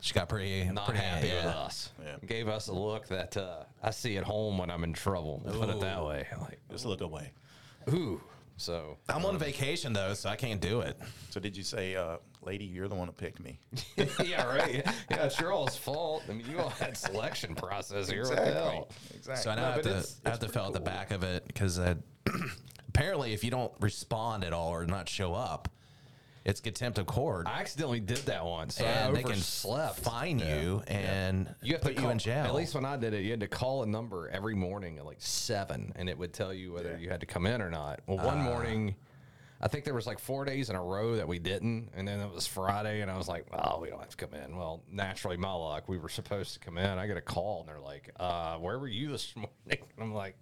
[0.00, 1.90] She got pretty not pretty happy with us.
[2.04, 2.16] Yeah.
[2.26, 5.42] Gave us a look that uh, I see at home when I'm in trouble.
[5.44, 6.26] Put it that way.
[6.40, 7.32] Like, Just look away.
[7.92, 8.20] ooh.
[8.58, 10.98] So I'm on vacation though, so I can't do it.
[11.30, 13.58] So did you say, uh, lady, you're the one that picked me?
[14.24, 14.84] yeah, right.
[15.10, 16.24] Yeah, it's your all's fault.
[16.28, 18.24] I mean, you all had selection process here.
[18.24, 18.88] What the hell?
[19.14, 19.42] Exactly.
[19.44, 21.22] So I now No, have to it's- I have to fill out the back of
[21.22, 21.78] it because
[22.88, 25.68] apparently if you don't respond at all or not show up,
[26.48, 27.46] it's contempt of court.
[27.46, 28.76] I accidentally did that once.
[28.76, 30.00] So and I they can overslept.
[30.00, 32.46] fine you and You have put to you call, in jail.
[32.46, 35.04] At least when I did it, you had to call a number every morning at
[35.04, 38.00] like seven, and it would tell you whether you had to come in or not.
[38.06, 38.24] Well, Ah.
[38.26, 38.94] one morning,
[39.60, 42.18] I think there was like four days in a row that we didn't, and then
[42.20, 44.82] it was Friday, and I was like, "Oh, we don't have to come in." Well,
[44.90, 46.98] naturally, my luck, we were supposed to come in.
[46.98, 50.14] I get a call, and they're like, uh, "Where were you this morning?" And I'm
[50.14, 50.36] like,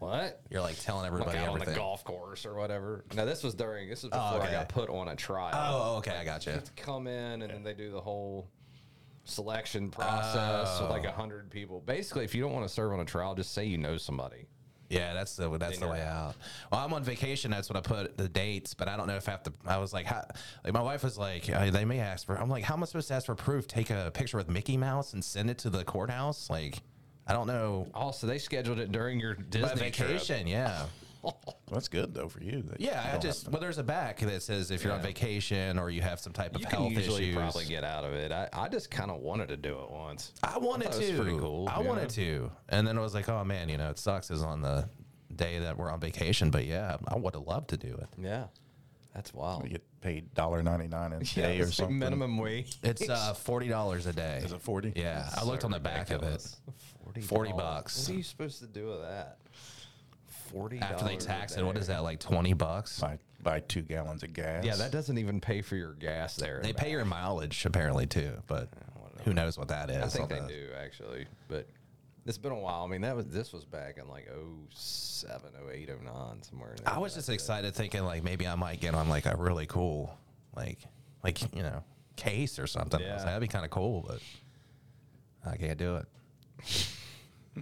[0.00, 3.04] "What?" You're like telling Like everybody out on the golf course or whatever.
[3.14, 3.88] Now this was during.
[3.88, 4.52] This was before I okay.
[4.52, 6.52] got put on a trial Oh, okay, I got you.
[6.52, 8.48] have to come in and then they do the whole
[9.24, 11.80] selection process with like a hundred people.
[11.80, 14.46] Basically, if you don't want to serve on a trial, just say you know somebody.
[14.90, 16.34] Yeah, that's the that's the way out.
[16.72, 17.52] Well, I'm on vacation.
[17.52, 19.52] That's when I put the dates, but I don't know if I have to.
[19.64, 20.24] I was like, how,
[20.64, 22.34] like my wife was like, uh, they may ask for.
[22.34, 23.68] I'm like, how am I supposed to ask for proof?
[23.68, 26.50] Take a picture with Mickey Mouse and send it to the courthouse?
[26.50, 26.82] Like,
[27.26, 27.86] I don't know.
[27.94, 30.86] Also, they scheduled it during your Disney My vacation, yeah,
[31.70, 32.62] That's good though for you.
[32.62, 33.04] that you yeah.
[33.06, 35.06] I don't just have to- well, there's a back that says if you're on Yeah.
[35.06, 37.36] vacation or you have some type of You can health usually issues.
[37.36, 38.32] probably get out of it.
[38.32, 40.32] I, I just kind of wanted to do it once.
[40.42, 41.12] I wanted thought it to.
[41.12, 42.08] was pretty cool, I you wanted know?
[42.08, 44.88] to, and then I was like, oh man, you know, it sucks is on the
[45.36, 48.08] day that we're on vacation, but yeah, I would have loved to do it.
[48.20, 48.44] Yeah,
[49.14, 49.64] that's wild.
[49.64, 51.98] you get paid dollar ninety nine a Yeah, day or something.
[51.98, 52.76] minimum wage.
[52.82, 54.40] It's uh, forty dollars a day.
[54.44, 54.92] Is it forty?
[54.96, 56.46] Yeah, I looked on the back of it.
[57.04, 57.98] 40, 40 bucks.
[58.06, 59.38] What are you supposed to do with that?
[60.52, 63.00] Forty After they tax it, What is that like twenty bucks?
[63.00, 64.64] Buy buy two gallons of gas.
[64.64, 66.60] Yeah, that doesn't even pay for your gas there.
[66.62, 68.68] They pay your mileage apparently too, but
[69.24, 70.02] who knows what that is?
[70.02, 71.66] I think they the- do actually, but
[72.26, 72.84] it's been a while.
[72.84, 74.28] I mean, that was this was back in like
[74.74, 75.40] 07,
[75.72, 76.74] 08, 09, somewhere.
[76.78, 76.86] In.
[76.86, 80.16] I was just excited, thinking like maybe I might get on like a really cool,
[80.56, 80.78] like
[81.24, 81.82] like you know,
[82.16, 83.00] case or something.
[83.00, 83.16] I was Yeah.
[83.16, 84.20] like, that'd be kind of cool, but
[85.50, 86.06] I can't do it.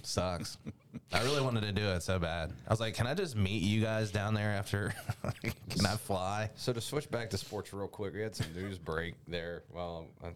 [0.03, 0.59] Sucks.
[1.13, 2.53] I really wanted to do it so bad.
[2.67, 4.95] I was like, can I just meet you guys down there after?
[5.71, 6.51] can I fly?
[6.57, 9.63] So to switch back to sports real quick, we had some news break there.
[9.73, 10.29] Well, uh,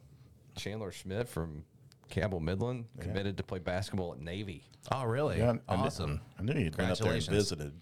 [0.56, 1.64] Chandler Schmidt from
[2.12, 4.62] Cabell Midland committed to play basketball at Navy.
[4.92, 5.38] Oh, really?
[5.38, 6.20] Yeah, I knew- awesome.
[6.38, 7.34] I knew you'd been up there and Congratulations.
[7.34, 7.72] visited.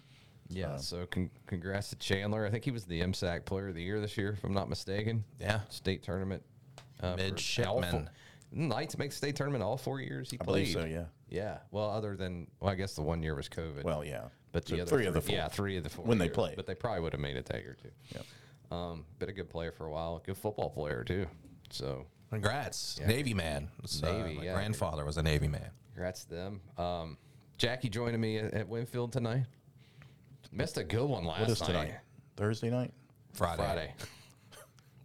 [0.52, 0.76] Yeah.
[0.78, 2.44] so con- congrats to Chandler.
[2.46, 4.68] I think he was the MSAC Player of the Year this year, if I'm not
[4.68, 5.24] mistaken.
[5.40, 5.60] Yeah.
[5.68, 6.42] State tournament.
[7.02, 7.66] uh, for Midshipman.
[7.68, 8.06] all four-
[8.52, 10.72] Knights make state tournament all four years he I played.
[10.72, 10.84] believe so.
[10.84, 11.04] Yeah.
[11.28, 11.58] Yeah.
[11.70, 13.84] Well, other than well, I guess the one year was COVID.
[13.84, 14.24] Well, yeah.
[14.52, 15.34] But the So other three of the four.
[15.34, 16.34] yeah, three of the four When they years.
[16.34, 16.56] played.
[16.56, 17.90] but they probably would have made it that year too.
[18.14, 18.24] Yep.
[18.72, 21.26] Um, been a good player for a while, good football player too.
[21.70, 23.06] So Congrats, Yeah.
[23.08, 23.68] Navy man.
[23.82, 24.54] It's, uh, Navy, my yeah.
[24.54, 25.70] grandfather was a Navy man.
[25.92, 26.60] congrats to them.
[26.78, 27.16] Um,
[27.58, 29.44] Jackie joining me at, at Winfield tonight.
[30.52, 31.66] Missed a good one last What is night.
[31.66, 31.94] tonight?
[32.36, 32.92] Thursday night.
[33.34, 33.62] Friday.
[33.62, 33.94] Friday.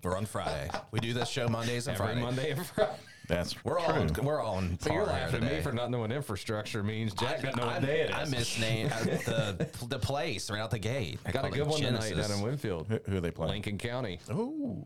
[0.03, 0.69] We're on Friday.
[0.91, 2.21] we do this show Mondays and Every Friday.
[2.21, 2.91] Monday and Friday.
[3.28, 4.78] That's We're all on, we're all on.
[4.80, 7.11] So you're laughing at me for not knowing infrastructure means.
[7.15, 8.15] Jack doesn't know I, what day it is.
[8.15, 11.19] I misnamed uh, the the place right out the gate.
[11.26, 12.86] I Got a good one tonight down in Winfield.
[12.88, 13.51] who, who are they playing?
[13.51, 14.19] Lincoln County.
[14.30, 14.86] Oh,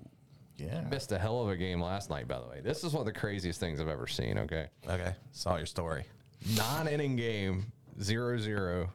[0.59, 0.81] yeah.
[0.81, 2.61] Missed a hell of a game last night, by the way.
[2.61, 4.67] This is one of the craziest things I've ever seen, okay?
[4.87, 6.05] Okay, saw your story.
[6.55, 8.91] Nine inning game, zero zero.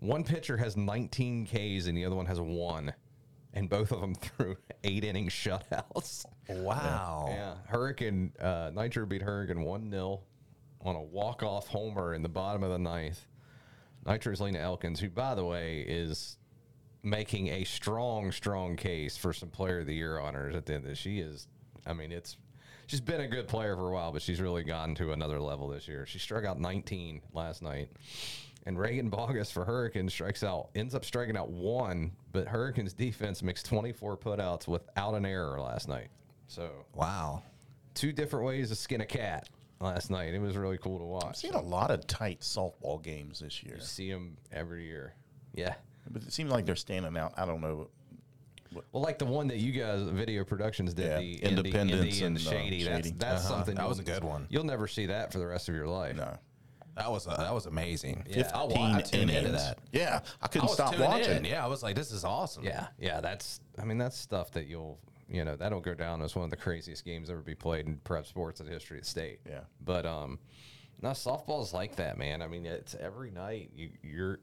[0.00, 2.92] One pitcher has 19 Ks and the other one has one.
[3.54, 6.24] And both of them threw eight inning shutouts.
[6.48, 7.26] Wow.
[7.28, 7.54] Yeah.
[7.66, 10.20] Hurricane, uh, Nitro beat Hurricane 1 0
[10.80, 13.24] on a walk off homer in the bottom of the ninth.
[14.04, 16.36] Nitro's Lena Elkins, who, by the way, is
[17.02, 20.86] making a strong, strong case for some Player of the Year honors at the end.
[20.86, 21.48] of She is,
[21.86, 22.36] I mean, it's.
[22.88, 25.68] She's been a good player for a while, but she's really gotten to another level
[25.68, 26.04] this year.
[26.04, 27.88] She struck out 19 last night.
[28.66, 33.42] And Reagan Bogus for Hurricanes strikes out, ends up striking out one, but Hurricanes defense
[33.42, 36.08] makes 24 putouts without an error last night.
[36.48, 37.42] So Wow.
[37.94, 39.48] two different ways to skin a cat
[39.80, 40.34] last night.
[40.34, 41.24] It was really cool to watch.
[41.26, 45.14] I've seen a lot of tight softball games this year, You see them every year.
[45.54, 45.74] Yeah.
[46.10, 47.34] But it seems like they're standing out.
[47.36, 47.88] I don't know.
[48.72, 52.24] Well, like the one that you guys, Video Productions, did Yeah, the Indy- Independence Indy
[52.24, 52.82] and and, uh, Shady.
[52.84, 53.54] That's, that's Uh-huh.
[53.56, 54.46] something That was a good one.
[54.48, 56.16] You'll never see that for the rest of your life.
[56.16, 56.38] No,
[56.94, 58.24] That was uh, that was amazing.
[58.28, 58.50] Yeah.
[58.54, 59.78] I, 15 I tuned into that.
[59.92, 61.36] Yeah, I I couldn't was stop watching.
[61.38, 61.44] in.
[61.44, 62.64] Yeah, I was like, this is awesome.
[62.64, 63.60] Yeah, yeah, that's.
[63.78, 64.98] I mean, that's stuff that you'll,
[65.28, 67.96] you know, that'll go down as one of the craziest games ever be played in
[68.04, 69.40] prep sports in the history of the state.
[69.46, 69.60] Yeah.
[69.84, 70.38] but um,
[71.02, 72.40] no, softball's like that, man.
[72.40, 73.70] I mean, it's every night.
[73.74, 74.38] You, you're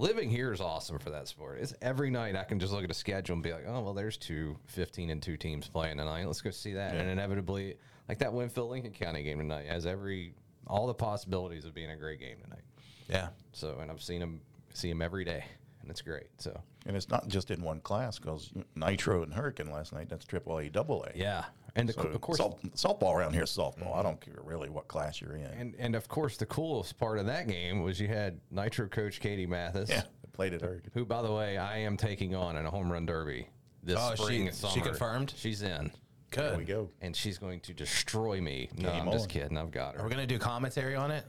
[0.00, 1.58] living here is awesome for that sport.
[1.60, 3.94] It's every night I can just look at a schedule and be like, oh well,
[3.94, 6.26] there's two 15 and two teams playing tonight.
[6.26, 6.94] Let's go see that.
[6.94, 7.76] And inevitably,
[8.08, 10.34] like that Winfield Lincoln County game tonight has every
[10.66, 12.62] all the possibilities of being a great game tonight.
[13.08, 13.28] yeah.
[13.52, 14.40] So, and I've seen them
[14.72, 15.44] see them every day,
[15.82, 16.28] and it's great.
[16.38, 16.58] So.
[16.86, 20.08] And it's not just in one class because Nitro and Hurricane last night.
[20.08, 21.10] That's triple A, double A.
[21.14, 21.44] Yeah,
[21.80, 23.96] and the, So of course, soft- softball around here is softball.
[23.96, 25.44] I don't care really what class you're in.
[25.44, 29.20] and and of course, the coolest part of that game was you had Nitro coach
[29.20, 30.90] Katie Mathis, yeah, they played at Hurricane.
[30.94, 33.48] who, by the way, I am taking on in a home run derby
[33.82, 34.46] this Oh, she- spring.
[34.46, 34.84] she summer.
[34.84, 35.34] confirmed?
[35.36, 35.90] She's in,
[36.30, 36.50] Good.
[36.52, 36.90] There we go.
[37.00, 38.68] and she's going to destroy me.
[38.76, 39.56] No, Game I'm just kidding.
[39.56, 40.04] I've got Are her.
[40.04, 41.24] We're gonna do commentary on it?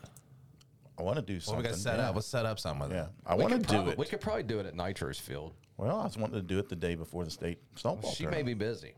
[0.99, 1.57] I want to do Well, something.
[1.63, 2.09] we got to set yeah.
[2.09, 2.15] up.
[2.15, 3.07] Let's set up something with Yeah.
[3.25, 3.97] I want to could do probably- it.
[3.97, 5.53] We could probably do it at Nitro's field.
[5.77, 8.43] Well, I was wanting to do it the day before the state softball She may
[8.43, 8.93] be busy.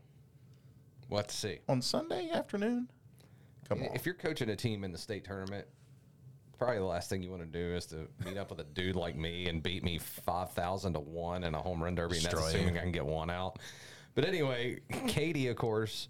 [1.08, 1.58] We'll have to see.
[1.68, 2.88] on Sunday afternoon.
[3.68, 3.88] Come on.
[3.94, 5.66] If you're coaching a team in the state tournament,
[6.58, 8.96] probably the last thing you want to do is to meet up with a dude
[8.96, 12.24] like me and beat me five thousand to one in a home run derby, and
[12.26, 13.58] that's assuming I can get one out.
[14.14, 16.08] But anyway, Katie, of course,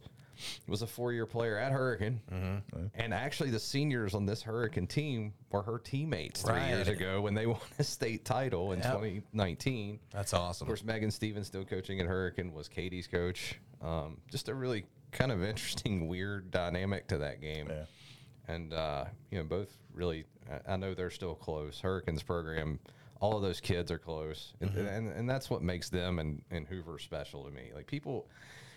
[0.68, 2.87] was a four-year player at Hurricane, Mm-hmm.
[2.95, 7.35] and actually the seniors on this Hurricane team were her teammates three years ago when
[7.35, 8.93] they won a state title in Yep.
[8.93, 10.01] 2019.
[10.12, 10.64] That's awesome.
[10.64, 13.59] Of course, Megan Stevens, still coaching at Hurricane, was Katie's coach.
[13.82, 17.66] Um, just a really kind of interesting, weird dynamic to that game.
[17.68, 17.85] Yeah.
[18.49, 21.80] And, uh, you know, both really, I- I know they're still close.
[21.80, 22.78] Hurricanes program,
[23.20, 24.53] all of those kids are close.
[24.61, 24.87] And, Mm-hmm.
[24.87, 27.70] and, and that's what makes them and, and Hoover special to me.
[27.74, 28.26] Like, people,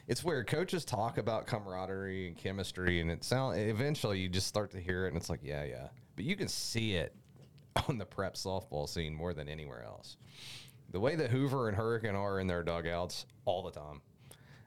[0.07, 4.71] it's where coaches talk about camaraderie and chemistry, and it sound eventually you just start
[4.71, 5.87] to hear it, and it's like, yeah, yeah.
[6.15, 7.13] But you can see it
[7.87, 10.17] on the prep softball scene more than anywhere else.
[10.91, 14.01] The way that Hoover and Hurricane are in their dugouts all the time,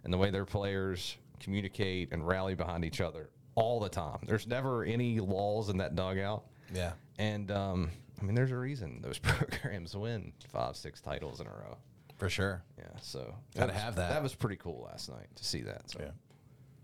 [0.05, 4.19] and the way their players communicate and rally behind each other all the time.
[4.27, 6.45] There's never any lulls in that dugout.
[6.73, 6.93] Yeah.
[7.19, 11.51] And um, I mean, there's a reason those programs win five, six titles in a
[11.51, 11.79] row.
[12.21, 12.63] For sure.
[12.79, 14.11] Yeah, so Gotta was- have that.
[14.11, 15.91] That was pretty cool last night to see that.
[15.91, 15.99] So.
[16.01, 16.11] yeah.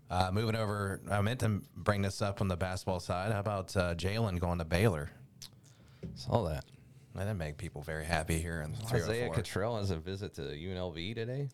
[0.09, 3.31] Uh, moving over, I meant to bring this up on the basketball side.
[3.31, 5.11] How about uh, Jalen going to Baylor?
[6.15, 6.65] Saw that.
[7.15, 9.35] That make people very happy here in Isaiah 304.
[9.35, 11.49] Cottrell has a visit to UNLV today.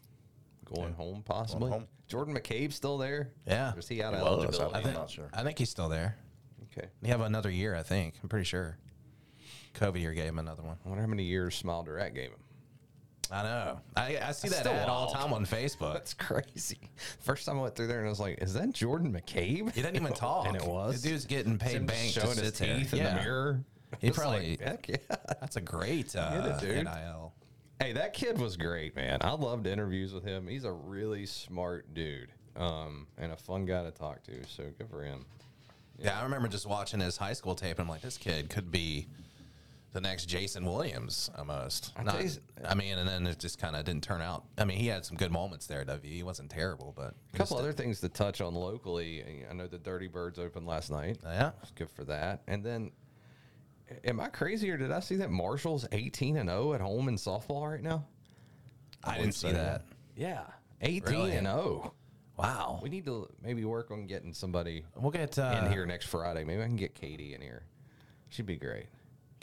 [0.66, 1.72] Going home, possibly.
[1.72, 1.88] home.
[2.08, 3.32] Jordan McCabe's still there.
[3.48, 3.74] Yeah.
[3.74, 4.76] Or is he out of He was, I eligibility?
[4.76, 5.30] I I'm think, not sure.
[5.34, 6.18] I think he's still there.
[6.78, 6.88] Okay.
[7.02, 8.16] He have another year, I think.
[8.22, 8.78] I'm pretty sure.
[9.74, 10.78] Kobe here gave him another one.
[10.86, 12.43] I wonder how many years Smile Direct gave him.
[13.32, 13.80] I know.
[13.96, 15.26] I, I see That's that still ad all the wild.
[15.26, 15.94] time on Facebook.
[15.94, 16.78] That's crazy.
[17.20, 19.82] First time I went through there and I was like, "Is that Jordan McCabe?" He
[19.82, 20.48] doesn't even talk.
[20.48, 21.02] and it was.
[21.02, 22.78] The dude's getting paid him just bank to showing his sit there.
[22.78, 23.16] teeth in Yeah.
[23.18, 23.64] the mirror.
[24.00, 24.98] He It's probably- like, heck yeah.
[25.40, 26.84] That's a great uh, dude.
[26.86, 27.34] NIL.
[27.80, 29.20] Hey, that kid was great, man.
[29.22, 30.48] I loved interviews with him.
[30.48, 34.32] He's a really smart dude, um, and a fun guy to talk to.
[34.48, 35.26] So good for him.
[36.00, 37.78] Yeah, I remember just watching his high school tape.
[37.80, 39.08] and I'm like, this kid could be
[39.94, 41.94] the next Jason Williams almost.
[41.96, 42.32] I Not- you-
[42.66, 44.44] I mean, and then it just kind of didn't turn out.
[44.58, 45.86] I mean, he had some good moments there.
[45.86, 46.14] W.
[46.14, 49.24] He wasn't terrible, but A couple other things to touch on locally.
[49.50, 51.20] I know the Dirty Birds opened last night.
[51.24, 51.52] Yeah.
[51.76, 52.42] good for that.
[52.48, 52.92] And then,
[54.04, 57.16] am I crazy or did I see that Marshall's 18 and 0 at home in
[57.16, 58.06] softball right now?
[59.04, 59.64] I believe didn't see so, yeah.
[59.64, 59.82] that.
[60.16, 60.44] Yeah,
[60.82, 61.32] 18 Really?
[61.36, 61.94] and 0.
[62.36, 62.80] Wow.
[62.82, 66.44] We need to maybe work on getting somebody We'll get uh, in here next Friday.
[66.44, 67.64] Maybe I can get Katie in here.
[68.30, 68.88] She'd be great.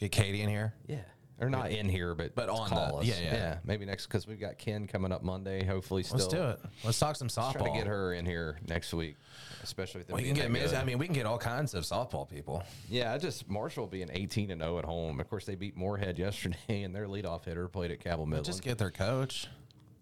[0.01, 0.75] Get Katie in here.
[0.87, 0.99] Yeah.
[1.41, 3.07] Or not in here, but But on call the- us.
[3.07, 3.59] yeah, yeah.
[3.65, 5.65] Maybe next because we've got Ken coming up Monday.
[5.65, 6.19] Hopefully, still.
[6.19, 6.61] Let's do it.
[6.85, 7.53] Let's talk some Let's softball.
[7.53, 9.17] try to get her in here next week,
[9.63, 10.43] especially with them We can get.
[10.43, 10.81] that Miz- good.
[10.81, 12.63] I mean, we can get all kinds of softball people.
[12.91, 15.19] Yeah, I just Marshall being 18 and 0 at home.
[15.19, 18.45] Of course, they beat Morehead yesterday, and their leadoff hitter played at Cabell Midland.
[18.45, 19.49] Just get their coach.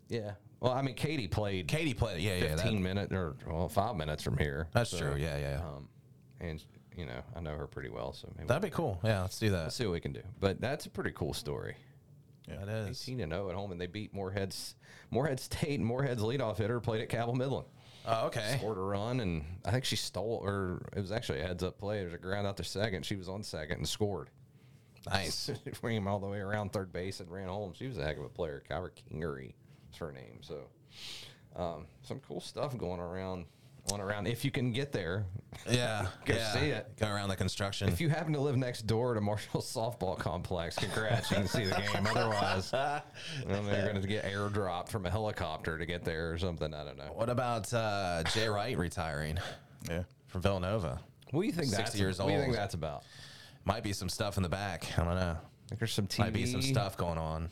[0.09, 0.33] yeah.
[0.61, 2.21] Well, I mean, Katie played Katie played.
[2.21, 2.57] Yeah, yeah.
[2.57, 4.67] 15 That, minutes or well, five minutes from here.
[4.73, 5.15] that's So, true.
[5.17, 5.51] Yeah, yeah.
[5.61, 5.65] yeah.
[5.65, 5.89] Um,
[6.41, 6.65] and
[6.99, 8.99] you know, I know her pretty well, so maybe That'd be cool.
[9.05, 9.73] Yeah, let's do let's that.
[9.73, 10.23] see what we can do.
[10.41, 11.77] But that's a pretty cool story.
[12.49, 13.03] Yeah, That is.
[13.03, 14.75] 18 and 0 at home, and they beat Morehead's
[15.11, 15.79] Morehead State.
[15.79, 17.67] And Morehead's leadoff hitter played at Cabell Midland.
[18.07, 18.57] Oh, okay.
[18.59, 21.79] Scored a run, and I think she stole, or it was actually a heads up
[21.79, 21.99] play.
[22.01, 23.05] There's a ground out to second.
[23.05, 24.31] She was on second and scored.
[25.09, 25.51] Nice.
[25.83, 27.73] Ran him all the way around third base and ran home.
[27.75, 28.63] She was a heck of a player.
[28.69, 29.53] Kyra Kingery
[29.93, 30.39] is her name.
[30.41, 30.65] So,
[31.57, 33.45] um, some cool stuff going around
[33.93, 35.25] on around if you can get there.
[35.69, 36.53] Yeah, Go yeah.
[36.53, 36.93] see it.
[36.99, 37.89] Go around the construction.
[37.89, 41.65] If you happen to live next door to Marshall Softball Complex, congrats, you can see
[41.65, 42.07] the game.
[42.07, 43.03] Otherwise, well,
[43.47, 46.73] they're going to get airdropped from a helicopter to get there or something.
[46.73, 47.13] I don't know.
[47.15, 49.39] what about uh, Jay Wright retiring
[49.89, 50.03] Yeah.
[50.29, 51.01] from Villanova?
[51.31, 53.03] What do you think 60 that's years What do you think that's about?
[53.65, 54.87] Might be some stuff in the back.
[54.99, 55.37] I don't know.
[55.71, 56.19] Like there's some TV.
[56.21, 57.51] Might be some stuff going on.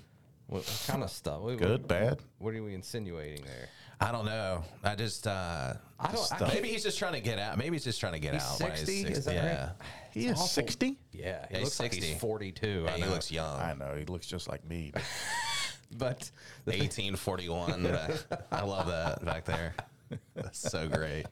[0.48, 1.40] What, what kind of stuff?
[1.40, 2.18] What, Good, What, bad.
[2.38, 3.68] what are we insinuating there?
[4.00, 4.62] I don't know.
[4.84, 6.42] I just uh, I don't.
[6.42, 7.56] I, maybe he's just trying to get out.
[7.56, 8.60] Maybe he's just trying to get He's out.
[8.60, 9.02] when 60?
[9.04, 9.60] Is that yeah.
[9.64, 9.72] right?
[10.12, 10.86] He is 60?
[10.86, 12.12] yeah, he Yeah, he's looks like 60.
[12.12, 12.82] he's 42.
[12.84, 13.58] Yeah, I he looks young.
[13.60, 13.94] I know.
[13.98, 14.92] He looks just like me.
[15.96, 16.30] but-
[16.66, 17.86] but 1841.
[18.52, 19.74] I love that back there.
[20.34, 21.24] That's so great.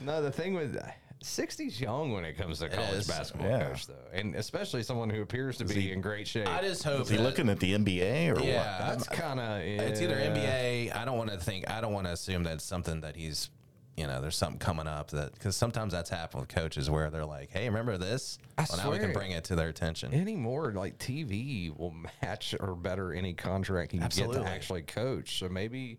[0.00, 0.80] no, the thing with
[1.22, 3.06] 60's young when it comes to college is.
[3.08, 3.68] basketball Yeah.
[3.68, 6.46] coach, though, and especially someone who appears to be in great shape.
[6.48, 9.60] I just hope Is he that- looking at the NBA or Yeah, That's kind of
[9.60, 10.92] It's either NBA.
[10.92, 11.68] I don't want to think.
[11.70, 13.50] I don't want to assume that's something that he's.
[13.96, 17.24] You know, there's something coming up that because sometimes that's happened with coaches where they're
[17.24, 20.14] like, "Hey, remember this?" I well, now we can bring it to their attention.
[20.14, 20.70] anymore.
[20.70, 24.42] Like TV will match or better any contract you get Absolutely.
[24.42, 25.40] to actually coach.
[25.40, 25.98] So maybe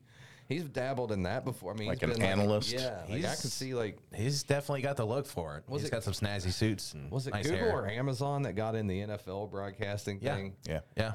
[0.49, 1.71] he's dabbled in that before.
[1.71, 2.73] I mean, Like he's an been analyst?
[2.73, 5.63] yeah, like I He's- could see like He's definitely got the look for it.
[5.69, 7.77] Was He's it- got some snazzy suits and was it nice Google hair.
[7.83, 10.35] or Amazon that got in the NFL broadcasting Yeah.
[10.35, 10.55] thing?
[10.67, 10.81] Yeah.
[10.97, 11.13] Yeah,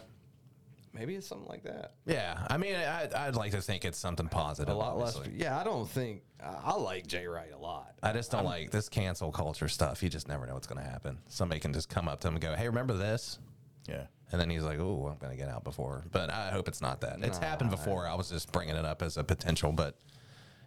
[0.92, 1.94] Maybe it's something like that.
[2.06, 2.46] yeah.
[2.48, 4.72] I mean, I, I'd like to think it's something positive.
[4.72, 5.16] A lot less.
[5.16, 5.40] obviously.
[5.42, 7.94] Yeah, I don't think I I like Jay Wright a lot.
[8.02, 10.02] I just don't like this cancel culture stuff.
[10.04, 11.18] You just never know what's going to happen.
[11.26, 13.40] Somebody can just come up to him and go, "Hey, remember this?"
[13.88, 14.06] Yeah.
[14.32, 16.80] And then he's like, "Oh, I'm going to get out before." But I hope it's
[16.80, 17.18] not that.
[17.22, 18.08] It's happened before.
[18.08, 19.96] I was just bringing it up as a potential, but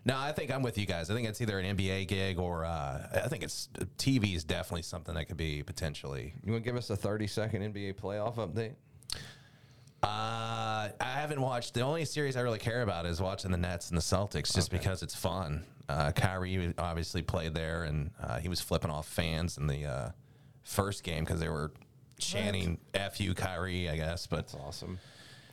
[0.06, 1.10] no, I think I'm with you guys.
[1.10, 4.84] I think it's either an NBA gig or uh, I think it's TV is definitely
[4.84, 6.34] something that could be potentially.
[6.46, 8.76] You want to give us a 30 second NBA playoff update?
[10.02, 11.74] Uh, I haven't watched.
[11.74, 14.72] The only series I really care about is watching the Nets and the Celtics, just
[14.72, 15.66] because it's fun.
[15.90, 20.10] Uh, Kyrie obviously played there, and uh, he was flipping off fans in the uh,
[20.64, 21.74] first game because they were
[22.20, 24.28] chanting "F you, Kyrie," I guess.
[24.28, 25.00] But That's awesome.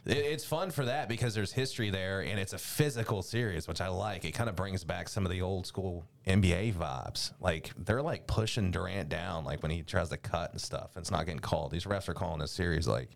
[0.06, 3.80] it, it's fun for that because there's history there, and it's a physical series, which
[3.80, 4.24] I like.
[4.24, 7.32] It kind of brings back some of the old school NBA vibes.
[7.40, 10.90] Like they're like pushing Durant down, like when he tries to cut and stuff.
[10.96, 11.70] And it's not getting called.
[11.70, 13.10] These refs are calling this series like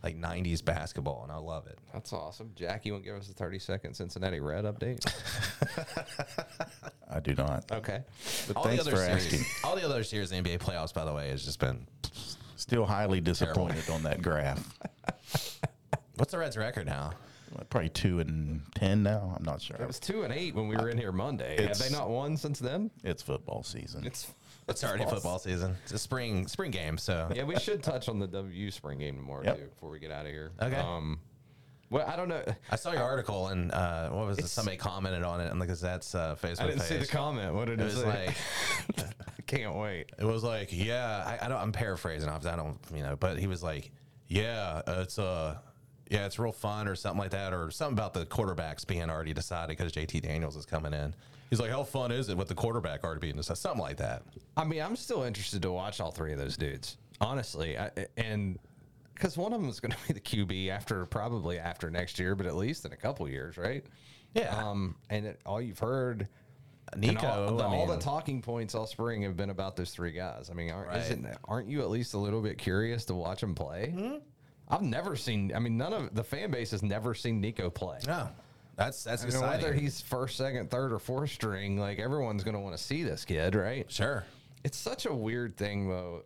[0.00, 1.76] like 90s basketball, and I love it.
[1.92, 2.52] That's awesome.
[2.54, 5.04] Jack, you want to give us a 30 second Cincinnati Red update?
[7.10, 7.64] I do not.
[7.72, 8.04] okay.
[8.46, 9.30] But All thanks the for other asking.
[9.40, 11.86] series, all the other series in the NBA playoffs, by the way, has just been.
[12.58, 14.74] Still highly disappointed on that graph.
[16.16, 17.12] What's the Reds' record now?
[17.70, 19.32] Probably two and ten now.
[19.36, 19.76] I'm not sure.
[19.76, 21.52] It was two and eight when we were in here Monday.
[21.52, 22.90] Have It's- they not won since then?
[23.04, 24.04] It's football season.
[24.04, 24.26] It's
[24.66, 25.76] It's already football season.
[25.84, 27.44] It's a spring spring game, so yeah.
[27.44, 29.56] We should touch on the W spring game tomorrow Yep.
[29.56, 30.50] too before we get out of here.
[30.60, 30.76] Okay.
[30.76, 31.20] Um,
[31.90, 32.42] well, I don't know.
[32.70, 34.40] I saw your article and uh, what was it?
[34.40, 37.54] It's- Somebody commented on it on the Gazette's uh, Facebook I didn't see the comment.
[37.54, 38.26] What did It it, was say?
[38.26, 38.36] like
[39.38, 40.10] I can't wait.
[40.18, 41.24] it was like yeah.
[41.40, 41.58] I, I don't.
[41.58, 42.28] I'm paraphrasing.
[42.28, 42.78] Obviously, I don't.
[42.94, 43.90] You know, but he was like,
[44.26, 45.56] yeah, it's uh,
[46.10, 49.32] yeah, it's real fun or something like that, or something about the quarterbacks being already
[49.32, 51.14] decided because JT Daniels is coming in.
[51.50, 53.58] He's like, how fun is it with the quarterback already being decided?
[53.58, 54.22] Something like that.
[54.56, 57.78] I mean, I'm still interested to watch all three of those dudes, honestly.
[57.78, 58.58] I, and
[59.18, 62.34] because one of them is going to be the QB after probably after next year,
[62.34, 63.84] but at least in a couple years, right?
[64.34, 64.54] Yeah.
[64.56, 66.28] Um, and it, all you've heard,
[66.96, 70.12] Nicco, all, the, I all the talking points all spring have been about those three
[70.12, 70.48] guys.
[70.50, 70.98] I mean, aren't, Right.
[71.00, 73.90] isn't, aren't you at least a little bit curious to watch them play?
[73.90, 74.16] Hmm?
[74.68, 75.52] I've never seen.
[75.54, 77.98] I mean, none of the fan base has never seen Nicco play.
[78.06, 78.28] No,
[78.76, 82.60] that's that's mean, whether he's first, second, third, or fourth string, like everyone's going to
[82.60, 83.90] want to see this kid, right?
[83.90, 84.24] sure.
[84.64, 86.24] It's such a weird thing, though.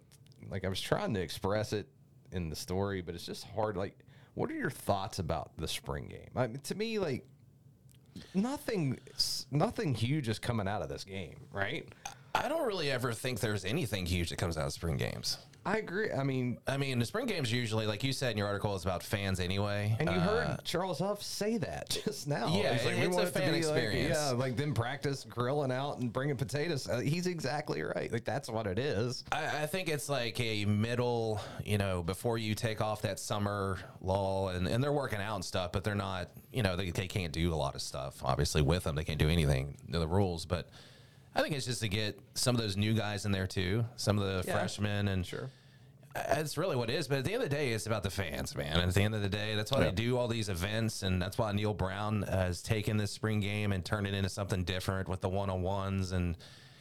[0.50, 1.86] Like I was trying to express it
[2.32, 3.76] in the story, but it's just hard.
[3.76, 3.98] Like,
[4.34, 6.30] what are your thoughts about the spring game?
[6.34, 7.26] I mean, to me, like
[8.34, 8.98] nothing,
[9.50, 11.88] nothing huge is coming out of this game, right?
[12.34, 15.38] I don't really ever think there's anything huge that comes out of spring games.
[15.64, 16.10] I agree.
[16.10, 18.82] I mean, I mean, the spring games usually, like you said in your article, is
[18.82, 19.94] about fans anyway.
[20.00, 22.48] and you Uh, heard Charles Huff say that just now.
[22.48, 24.18] Yeah, He's like, it's a it fan experience.
[24.18, 26.88] Like, yeah, like them practice grilling out and bringing potatoes.
[26.88, 28.10] Uh, he's exactly right.
[28.12, 29.22] Like that's what it is.
[29.30, 33.78] I, I think it's like a middle, you know, before you take off that summer
[34.00, 37.06] lull, and, and they're working out and stuff, but they're not, you know, they, they
[37.06, 38.16] can't do a lot of stuff.
[38.24, 39.76] Obviously, with them, they can't do anything.
[39.88, 40.70] The rules, but
[41.34, 44.18] I think it's just to get some of those new guys in there too, some
[44.18, 44.54] of the Yeah.
[44.58, 45.50] freshmen, and Sure.
[46.14, 47.08] That's really what it is.
[47.08, 48.74] But at the end of the day, it's about the fans, man.
[48.80, 49.84] And at the end of the day, that's why Yeah.
[49.86, 53.72] they do all these events, and that's why Neal Brown has taken this spring game
[53.72, 56.36] and turned it into something different with the one on ones, and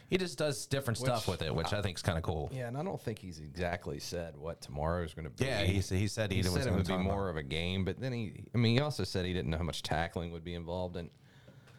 [0.10, 2.50] he just does different stuff with it, which I think is kind of cool.
[2.54, 5.46] Yeah, and I don't think he's exactly said what tomorrow is going to be.
[5.46, 7.30] Yeah, he, he said he, he was said it gonna would be talk about- more
[7.30, 9.64] of a game, but then he, I mean, he also said he didn't know how
[9.64, 11.10] much tackling would be involved, and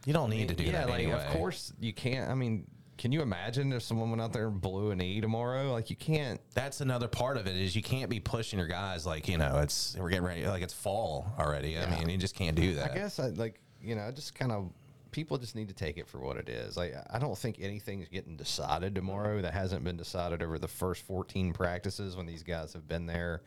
[0.05, 1.25] You don't need to do yeah, that like anyway.
[1.25, 2.31] of course you can't.
[2.31, 2.67] I mean,
[2.99, 5.73] can you imagine if someone went out there and blew an E tomorrow?
[5.73, 6.41] Like you can't.
[6.55, 9.59] That's another part of it is you can't be pushing your guys like you know
[9.59, 11.79] it's we're getting ready like it's fall already.
[11.79, 12.93] I mean you just can't do that.
[12.93, 14.71] I guess I like you know I just kind of
[15.13, 16.77] people just need to take it for what it is.
[16.77, 21.05] Like I don't think anything's getting decided tomorrow that hasn't been decided over the first
[21.07, 23.43] 14 practices when these guys have been there,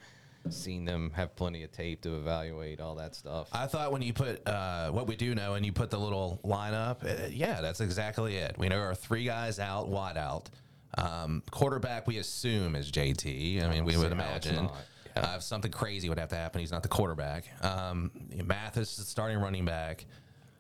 [0.54, 3.50] seen them, have plenty of tape to evaluate all that stuff.
[3.52, 6.39] I thought when you put uh, what we do know and you put the little
[6.43, 8.58] lineup, uh, yeah, that's exactly it.
[8.58, 10.50] We know our three guys out, wide out.
[10.98, 13.64] Um, quarterback, we assume is JT.
[13.64, 14.56] I mean, we would imagine.
[14.56, 14.76] not.
[15.16, 17.46] Uh, if something crazy would have to happen, he's not the quarterback.
[17.64, 18.12] Um,
[18.43, 20.06] Mathis is starting running back.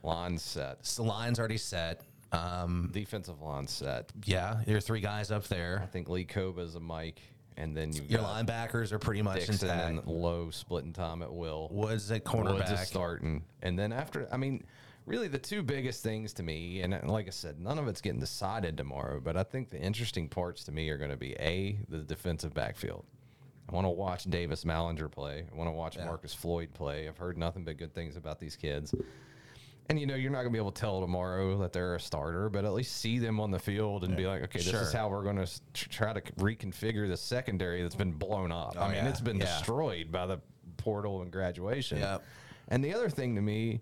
[0.01, 2.01] Line set, So the line's already set.
[2.31, 4.11] Um, defensive line set.
[4.23, 5.79] yeah, there are three guys up there.
[5.83, 7.21] I think Lee Kpogba's a Mike,
[7.57, 9.89] and then you've Your got linebackers are pretty much Dixon intact.
[9.89, 11.69] and Loe splitting time at will.
[11.71, 12.85] Woods at Woods is cornerback.
[12.85, 14.65] starting, and then after, I mean,
[15.05, 18.19] really the two biggest things to me, and like I said, none of it's getting
[18.19, 19.19] decided tomorrow.
[19.19, 22.53] But I think the interesting parts to me are going to be a the defensive
[22.53, 23.05] backfield.
[23.67, 25.45] I want to watch Davis Mallinger play.
[25.51, 27.07] I want to watch Marcis Floyd play.
[27.07, 28.93] I've heard nothing but good things about these kids.
[29.87, 32.49] And you know, you're not gonna be able to tell tomorrow that they're a starter,
[32.49, 34.81] but at least see them on the field and be like, okay, this Sure.
[34.81, 38.75] is how we're gonna try to reconfigure the secondary that's been blown up.
[38.79, 39.09] I mean, yeah.
[39.09, 39.45] it's been Yeah.
[39.45, 40.39] destroyed by the
[40.77, 41.99] portal and graduation.
[41.99, 42.23] Yep.
[42.69, 43.81] And the other thing to me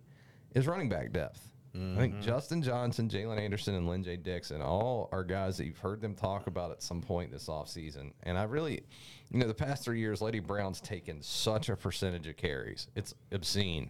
[0.54, 1.50] is running back depth.
[1.74, 1.98] I Mm-hmm.
[1.98, 6.14] think Justin Johnson, Jalen Anderson, and Lyn-J Dixon all are guys that you've heard them
[6.14, 8.12] talk about at some point this offseason.
[8.22, 8.84] And I really,
[9.32, 12.90] you know, the past three years, Leddie Brown's taken such a percentage of carries.
[12.96, 13.90] It's obscene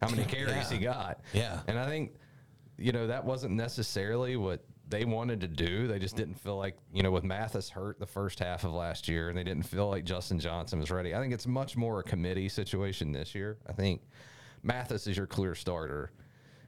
[0.00, 1.20] how many carries he got.
[1.32, 1.60] Yeah.
[1.66, 2.14] And I think,
[2.78, 5.86] you know, that wasn't necessarily what they wanted to do.
[5.86, 9.08] They just didn't feel like, you know, with Mathis hurt the first half of last
[9.08, 11.14] year and they didn't feel like Justin Johnson was ready.
[11.14, 13.58] I think it's much more a committee situation this year.
[13.68, 14.02] I think
[14.62, 16.10] Mathis is your clear starter.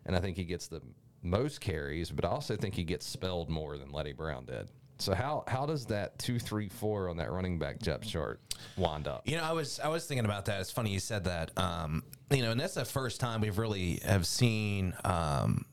[0.06, 0.82] And I think he gets the
[1.22, 4.68] most carries, but I also think he gets spelled more than Leddie Brown did.
[5.02, 8.40] So how how does that two three four on that running back depth chart
[8.76, 9.26] wind up?
[9.26, 10.60] You know, I was I was thinking about that.
[10.60, 11.50] It's funny you said that.
[11.58, 15.66] Um, you know, and that's the first time we've really have seen um,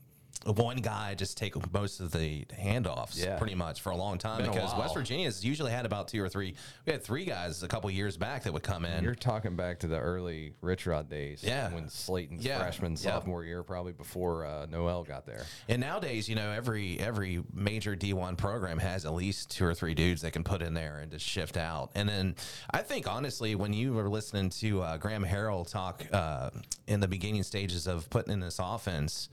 [0.45, 3.37] one guy just take most of the handoffs, Yeah.
[3.37, 4.41] pretty much for a long time.
[4.41, 4.73] Been because.
[4.77, 6.55] West Virginia's usually had about two or three.
[6.85, 9.03] We had three guys a couple years back that would come in.
[9.03, 11.73] You're talking back to the early Rich Rod days, Yeah.
[11.73, 12.59] when Slaton's Yeah.
[12.59, 12.97] freshman Yeah.
[12.97, 15.45] sophomore year, probably before uh, Noel got there.
[15.67, 19.93] And nowadays, you know, every every major D1 program has at least two or three
[19.93, 21.91] dudes that can put in there and just shift out.
[21.95, 22.35] And then
[22.71, 26.49] I think honestly, when you were listening to uh, Graham Harrell talk uh,
[26.87, 29.27] in the beginning stages of putting in this offense,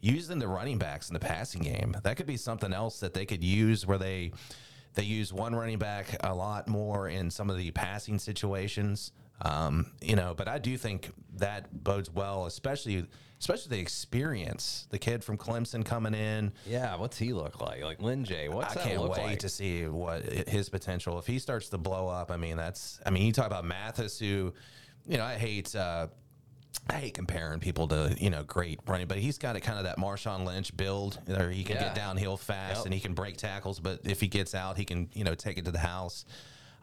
[0.00, 3.26] using the running backs in the passing game, that could be something else that they
[3.26, 4.32] could use where they
[4.94, 9.12] they use one running back a lot more in some of the passing situations.
[9.42, 13.06] Um, you know, but I do think that bodes well, especially
[13.38, 14.86] especially the experience.
[14.90, 16.52] The kid from Clemson coming in.
[16.66, 17.82] Yeah, what's he look like?
[17.82, 19.38] Like Lyn-J, what's I can't wait like?
[19.40, 21.18] to see what his potential.
[21.18, 22.98] If he starts to blow up, I mean, that's.
[23.04, 24.54] I mean, you talk about Mathis, who,
[25.06, 25.74] you know, I hate.
[25.74, 26.08] Uh,
[26.88, 29.84] I hate comparing people to you know great running, but he's got a kind of
[29.84, 31.84] that Marshawn Lynch build, where he can Yeah.
[31.84, 32.84] get downhill fast Yep.
[32.86, 33.80] and he can break tackles.
[33.80, 36.24] But if he gets out, he can you know take it to the house.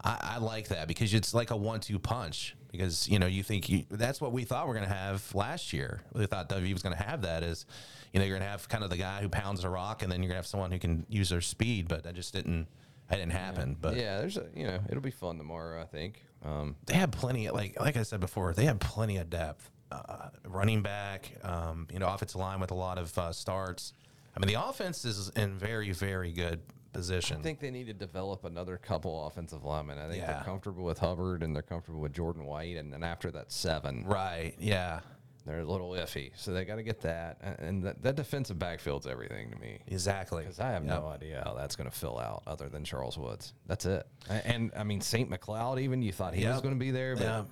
[0.06, 2.56] I, I like that because it's like a one-two punch.
[2.72, 5.34] Because you know you think you, that's what we thought we are going to have
[5.36, 6.02] last year.
[6.12, 7.68] We thought W was going to have that is,
[8.12, 10.12] you know, you're going to have kind of the guy who pounds a rock, and
[10.12, 11.88] then you're going to have someone who can use their speed.
[11.88, 12.68] But that just didn't.
[13.10, 13.78] That didn't happen.
[13.80, 15.80] But yeah, there's a you know it'll be fun tomorrow.
[15.82, 16.24] I think.
[16.44, 19.70] Um, they have plenty of like like I said before, they have plenty of depth.
[19.94, 23.94] Uh, running back, um, you know, offensive line with a lot of uh, starts.
[24.36, 27.38] I mean, the offense is in very very good position.
[27.38, 29.98] I think they need to develop another couple offensive linemen.
[29.98, 30.34] I think Yeah.
[30.34, 34.04] they're comfortable with Hubbard and they're comfortable with Jordan White, and then after that seven,
[34.06, 34.54] right?
[34.60, 35.00] Yeah,
[35.46, 36.32] they're a little iffy.
[36.36, 39.80] So they got to get that, and- and that, that defensive backfield's everything to me.
[39.88, 40.44] exactly.
[40.44, 43.54] Because I have no idea how that's going to fill out other than Charles Woods.
[43.66, 44.06] That's it.
[44.30, 45.30] A- And, I mean, St.
[45.30, 47.46] McLeod, even you thought he was going to be there, but Yep.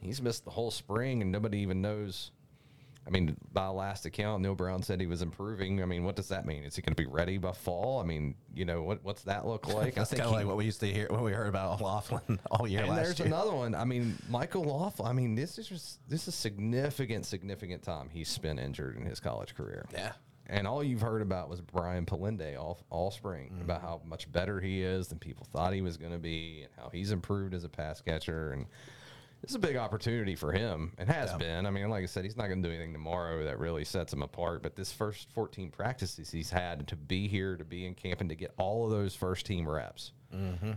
[0.00, 2.30] He's missed the whole spring and nobody even knows.
[3.06, 5.82] I mean, by last account, Neal Brown said he was improving.
[5.82, 6.64] I mean, what does that mean?
[6.64, 7.98] Is he going to be ready by fall?
[7.98, 9.94] I mean, you know, what what's that look like?
[9.94, 12.68] That's kind of like what we used to hear, what we heard about Laughlin all
[12.68, 13.28] year and last there's year.
[13.28, 13.74] another one.
[13.74, 15.08] I mean, Michael Laughlin.
[15.08, 19.18] I mean, this is just this is significant, significant time he's spent injured in his
[19.18, 19.86] college career.
[19.92, 20.12] Yeah.
[20.46, 23.62] And all you've heard about was Brian Polendey all, all spring Mm-hmm.
[23.62, 26.72] about how much better he is than people thought he was going to be and
[26.76, 28.50] how he's improved as a pass catcher.
[28.52, 28.66] And
[29.40, 31.64] this is a big opportunity for him and has been.
[31.64, 34.12] I mean, like I said, he's not going to do anything tomorrow that really sets
[34.12, 34.62] him apart.
[34.62, 38.28] But this first 14 practices he's had to be here, to be in camp, and
[38.28, 40.12] to get all of those first team reps.
[40.34, 40.72] Mm-hmm.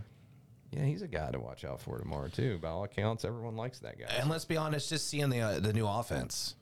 [0.70, 2.58] Yeah, he's a guy to watch out for tomorrow, too.
[2.58, 4.06] By all accounts, everyone likes that guy.
[4.18, 6.56] And let's be honest, just seeing the uh, the new offense,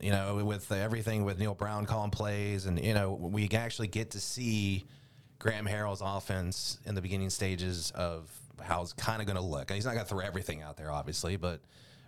[0.00, 4.12] You know, with everything with Neal Brown calling plays, and you know, we actually get
[4.12, 4.86] to see
[5.38, 8.30] Graham Harrell's offense in the beginning stages of
[8.60, 9.70] how it's kind of going to look.
[9.70, 11.60] He's not going to throw everything out there, obviously, but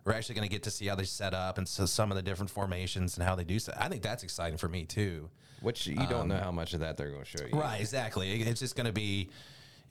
[0.05, 2.17] we're actually going to get to see how they set up and so some of
[2.17, 3.73] the different formations and how they do so.
[3.77, 5.29] I think that's exciting for me too.
[5.61, 7.53] Which you don't know how much of that they're going to show you.
[7.53, 8.41] Um, Right, exactly.
[8.41, 9.29] It's just going to be,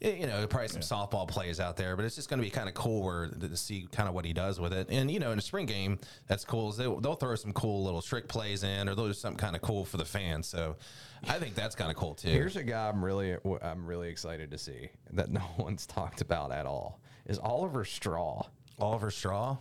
[0.01, 2.67] you know, probably some softball plays out there, but it's just going to be kind
[2.67, 4.87] of cool where to see kind of what he does with it.
[4.89, 6.69] And you know, in a spring game, that's cool.
[6.69, 9.55] Is they'll, they'll throw some cool little trick plays in, or they'll do something kind
[9.55, 10.47] of cool for the fans.
[10.47, 10.75] So
[11.27, 12.29] I think that's kind of cool too.
[12.29, 16.51] Here's a guy I'm really I'm really excited to see that no one's talked about
[16.51, 18.43] at all is Oliver Straw.
[18.79, 19.57] Oliver Straw,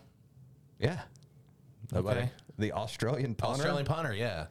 [0.78, 1.00] Yeah.
[1.92, 2.20] Nobody.
[2.20, 2.30] Okay.
[2.58, 3.54] The Australian punter.
[3.62, 4.14] Australian punter.
[4.14, 4.46] Yeah,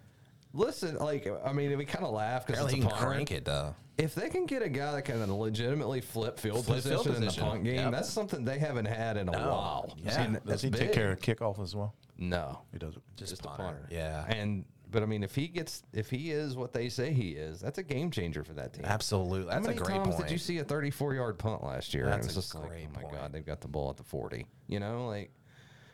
[0.54, 3.06] Listen, like I mean, we kind of laugh because it's he a can punter.
[3.08, 3.76] crank it though.
[3.98, 7.26] If they can get a guy that can legitimately flip field Flip position, field in
[7.26, 7.92] the punt game, Yep.
[7.92, 9.40] that's something they haven't had in a No.
[9.50, 9.94] while.
[10.04, 10.22] Yeah.
[10.22, 10.92] And Does that's he take big.
[10.94, 11.96] care of kickoff as well?
[12.18, 13.02] No, He doesn't.
[13.18, 13.64] Just, just a punter.
[13.64, 13.88] punter.
[13.92, 17.32] Yeah, And but I mean, if he gets, if he is what they say he
[17.32, 18.86] is, that's a game changer for that team.
[18.86, 19.52] absolutely.
[19.52, 20.28] How That's a many great times point.
[20.28, 22.06] did you see a 34 yard punt last year?
[22.06, 23.14] and That's it was a just like, oh my point.
[23.14, 24.46] god, they've got the ball at the 40.
[24.68, 25.32] You know, like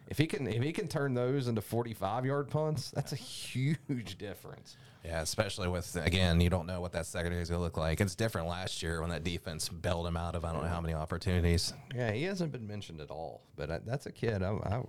[0.08, 4.18] if he can, if he can turn those into 45 yard punts, that's a huge
[4.18, 4.76] difference.
[5.04, 8.00] Yeah, especially with again, you don't know what that secondary is going to look like.
[8.00, 10.80] It's different last year when that defense bailed him out of I don't know how
[10.80, 11.74] many opportunities.
[11.94, 14.42] Yeah, he hasn't been mentioned at all, but I, that's a kid.
[14.44, 14.82] I, I,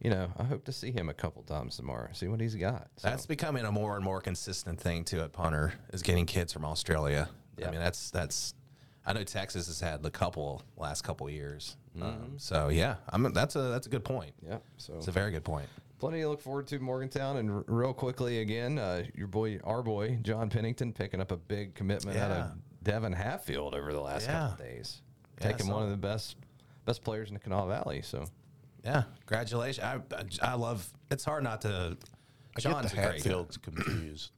[0.00, 2.08] you know, I hope to see him a couple times tomorrow.
[2.12, 2.88] See what he's got.
[2.96, 6.52] So, That's becoming a more and more consistent thing too at punter is getting kids
[6.52, 7.28] from Australia.
[7.58, 7.68] Yeah.
[7.68, 8.54] I mean, that's that's.
[9.06, 11.76] I know Texas has had the couple last couple years.
[11.96, 12.06] Mm-hmm.
[12.06, 14.32] Um, so yeah, I'm that's a that's a good point.
[14.46, 14.58] yeah.
[14.76, 15.66] So It's a very good point.
[15.98, 19.82] plenty to look forward to Morgantown, and r- real quickly again, uh, your boy, our
[19.82, 22.50] boy, John Pennington, picking up a big commitment out of
[22.84, 24.50] Devin Hatfield over the last Yeah.
[24.50, 25.00] couple days,
[25.40, 26.36] Yeah, taking saw one of the best
[26.84, 28.02] best players in the Kanawha Valley.
[28.02, 28.26] So
[28.88, 29.84] Yeah, congratulations.
[29.84, 30.00] I
[30.42, 30.88] I I love.
[31.10, 31.96] It's hard not to.
[32.56, 33.02] I John's get a the.
[33.02, 34.30] Hatfields confused.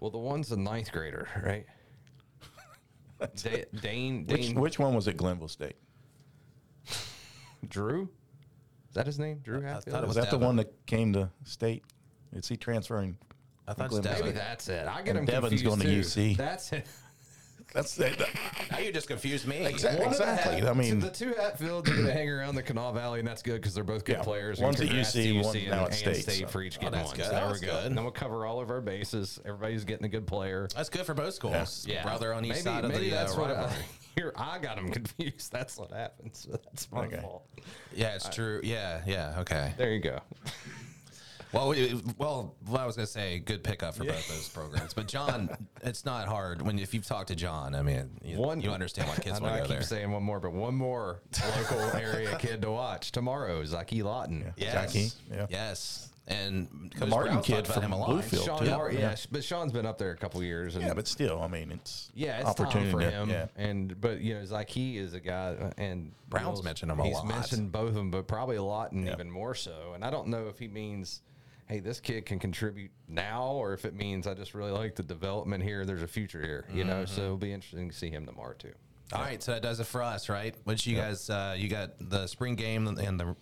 [0.00, 1.66] Well, the one's a ninth grader, right?
[3.36, 5.76] Da- Dane, Which, Dane which one was at Glenville State?
[7.68, 8.02] Drew?
[8.88, 9.38] Is that his name?
[9.42, 9.96] Drew thought Hatfield?
[9.96, 11.82] it Was was that the one that came to state?
[12.32, 13.16] Is he transferring?
[13.68, 14.34] I thought Glenville it's Maybe Devin.
[14.34, 14.86] that's it.
[14.86, 16.32] I get And him Devin's confused going to too.
[16.34, 16.36] UC.
[16.36, 16.86] That's it.
[17.74, 18.18] That's that.
[18.70, 19.64] Now you just confused me.
[19.64, 20.04] Exactly.
[20.04, 20.60] One exactly.
[20.60, 23.28] Hat- I mean, the two Hatfields are going to hang around the Kanawha Valley, and
[23.28, 24.22] that's good because they're both good Yeah.
[24.22, 24.60] players.
[24.60, 26.80] One's and at congrats UC, to one's now at State, State so- for each Oh,
[26.82, 27.16] getting that's one.
[27.16, 27.26] good.
[27.26, 27.72] So there That's we go.
[27.74, 27.86] good.
[27.86, 29.38] And then we'll cover all of our bases.
[29.44, 30.68] Everybody's getting a good player.
[30.74, 31.86] That's good for both schools.
[31.88, 33.72] Yeah, brother on each maybe, side of the that's uh, what I,
[34.16, 35.52] here I got them confused.
[35.52, 36.30] That's what happened.
[36.32, 37.20] So that's my Okay.
[37.20, 37.44] fault.
[37.94, 38.60] Yeah, it's true.
[38.64, 39.34] Yeah, yeah.
[39.40, 39.74] Okay.
[39.76, 40.20] There you go.
[41.56, 44.94] Well, we, well, what I was gonna say, good pickup for both those programs.
[44.94, 45.48] But John,
[45.82, 47.74] it's not hard when if you've talked to John.
[47.74, 49.74] I mean, you, One- you understand why kids I know want I to keep go
[49.74, 49.82] there.
[49.82, 51.20] saying one more, but one more
[51.56, 53.60] local area kid to watch tomorrow.
[53.60, 54.52] is Zaki Lawton.
[54.56, 54.72] Yes.
[54.72, 55.46] Jackie, yeah.
[55.50, 56.10] Yes.
[56.28, 58.08] And The Coach Martin Brown's kid talked about from him a lot.
[58.10, 58.70] Bluefield, Sean too.
[58.72, 58.98] Mar- Yeah.
[58.98, 60.74] yeah, but Sean's been up there a couple years.
[60.74, 63.30] And yeah, but still, I mean, it's Yeah, it's opportunity time for to- him.
[63.30, 63.46] Yeah.
[63.56, 67.14] And but you know, Zaki is a guy, and Brown's Will's- mentioned him a he's
[67.14, 67.28] lot.
[67.28, 69.12] mentioned both of them, but probably a lot and Yeah.
[69.12, 69.92] even more so.
[69.94, 71.22] And I don't know if he means,
[71.66, 75.02] hey, this kid can contribute now, or if it means I just really like the
[75.02, 75.84] development here.
[75.84, 77.04] There's a future here, you know.
[77.04, 77.14] Mm-hmm.
[77.14, 78.72] So it'll be interesting to see him tomorrow too.
[79.12, 80.54] All right, so that does it for us, right?
[80.64, 83.36] Which you guys, uh, you got the spring game and the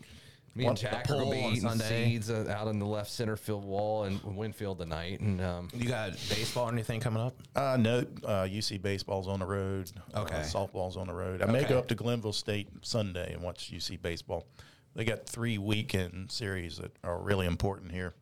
[0.56, 2.04] Me and Jack the are gonna be eating Sunday.
[2.04, 5.88] seeds uh, out in the left center field wall in Winfield tonight, and um, you
[5.88, 7.34] got baseball or anything coming up?
[7.56, 9.90] Uh, no, uh, UC baseball's on the road.
[10.14, 10.36] Okay.
[10.36, 11.42] Uh, softball's on the road.
[11.42, 14.46] I may go up to Glenville State Sunday and watch UC baseball.
[14.94, 18.14] They got three weekend series that are really important here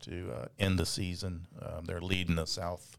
[0.00, 1.46] to uh, end the season.
[1.60, 2.96] Um, they're leading the South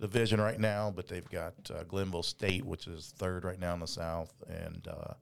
[0.00, 3.80] Division right now, but they've got uh, Glenville State, which is third right now in
[3.80, 5.14] the South, and uh,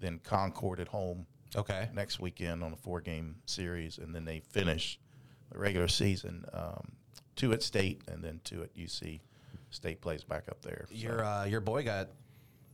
[0.00, 1.26] then Concord at home
[1.56, 1.88] Okay.
[1.92, 4.98] next weekend on a four game series, and then they finish
[5.52, 6.92] the regular season um,
[7.34, 9.20] two at state and then two at UC.
[9.70, 10.86] State plays back up there.
[10.88, 12.08] So, Your uh, your boy got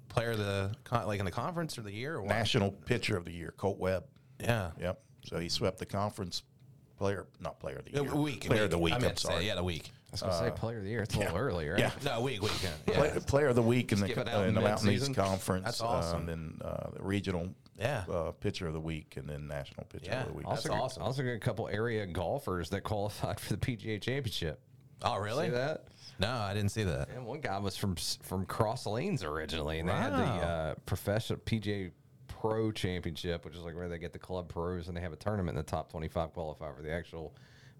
[0.08, 2.28] player of the con- like in the conference or the year or what?
[2.30, 4.04] national pitcher of the year, Colt Webb.
[4.40, 4.70] Yeah.
[4.80, 5.00] Yep.
[5.24, 6.42] So he swept the conference
[6.98, 8.46] player, not player of the Uh, year, week.
[8.46, 8.92] player of the week.
[8.92, 9.46] I I'm meant to say, sorry.
[9.46, 9.90] yeah, the week.
[9.90, 11.02] I was gonna say player of the year.
[11.02, 11.40] It's a little yeah.
[11.40, 11.78] early, right?
[11.78, 11.90] Yeah.
[12.04, 12.52] No, week, week.
[12.62, 12.94] Yeah.
[12.94, 14.06] Play, player of the week in the,
[14.36, 15.14] uh, in the Mountain East?
[15.14, 15.64] Conference.
[15.64, 16.20] That's awesome.
[16.20, 18.04] Um, then uh, the regional Yeah.
[18.10, 20.20] uh, pitcher of the week, and then national pitcher Yeah.
[20.22, 20.46] of the week.
[20.46, 21.02] Also, That's got- awesome.
[21.02, 24.60] Also, got a couple area golfers that qualified for the PGA Championship.
[25.02, 25.46] Oh, really?
[25.46, 25.84] See that?
[26.18, 27.10] No, I didn't see that.
[27.10, 30.16] And one guy was from from Cross Lanes originally, and they had the
[30.46, 31.90] uh, professional PGA
[32.28, 35.16] Pro Championship, which is like where they get the club pros, and they have a
[35.16, 37.34] tournament, and the top twenty five qualify for the actual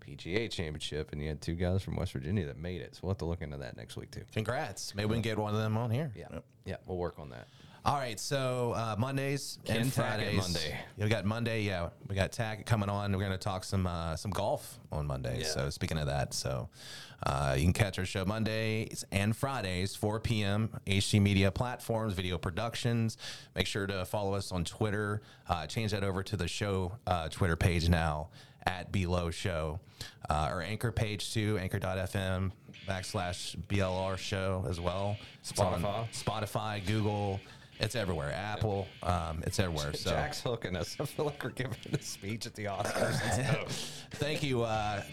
[0.06, 1.12] PGA Championship.
[1.12, 3.24] And you had two guys from West Virginia that made it, so we'll have to
[3.24, 4.22] look into that next week too.
[4.32, 4.94] Congrats.
[4.94, 6.12] Maybe we can get one of them on here.
[6.14, 7.48] Yeah, yeah, we'll work on that.
[7.86, 10.36] All right, so uh, Mondays and Fridays.
[10.36, 10.76] Monday.
[10.98, 11.62] Yeah, we got Monday.
[11.62, 13.12] Yeah, we got Tackett coming on.
[13.12, 15.38] We're going to talk some uh, some golf on Monday.
[15.42, 15.46] Yeah.
[15.46, 16.68] So speaking of that, so
[17.22, 20.68] uh, you can catch our show Mondays and Fridays, 4 p.m.
[20.84, 23.18] HD Media platforms, video productions.
[23.54, 25.22] Make sure to follow us on Twitter.
[25.48, 28.30] Uh, change that over to the show uh, Twitter page now
[28.66, 29.78] at Below Show.
[30.28, 32.50] Uh, our anchor page too, anchor.fm
[32.88, 35.16] backslash BLR show as well.
[35.44, 36.08] Spotify.
[36.12, 37.40] Spotify, Google.
[37.78, 38.32] It's everywhere.
[38.32, 38.86] Apple.
[39.02, 39.92] Um, it's everywhere.
[39.92, 40.96] So Jack's hooking us.
[40.98, 43.22] I feel like we're giving a speech at the Oscars.
[43.22, 44.06] and stuff.
[44.12, 45.00] thank you, uh,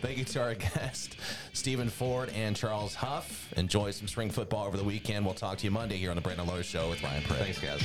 [0.00, 1.16] thank you to our guests,
[1.52, 3.52] Stephen Ford and Charles Huff.
[3.56, 5.24] Enjoy some spring football over the weekend.
[5.24, 7.38] We'll talk to you Monday here on the Brandon Loe Show with Ryan Pritt.
[7.38, 7.82] Thanks, guys.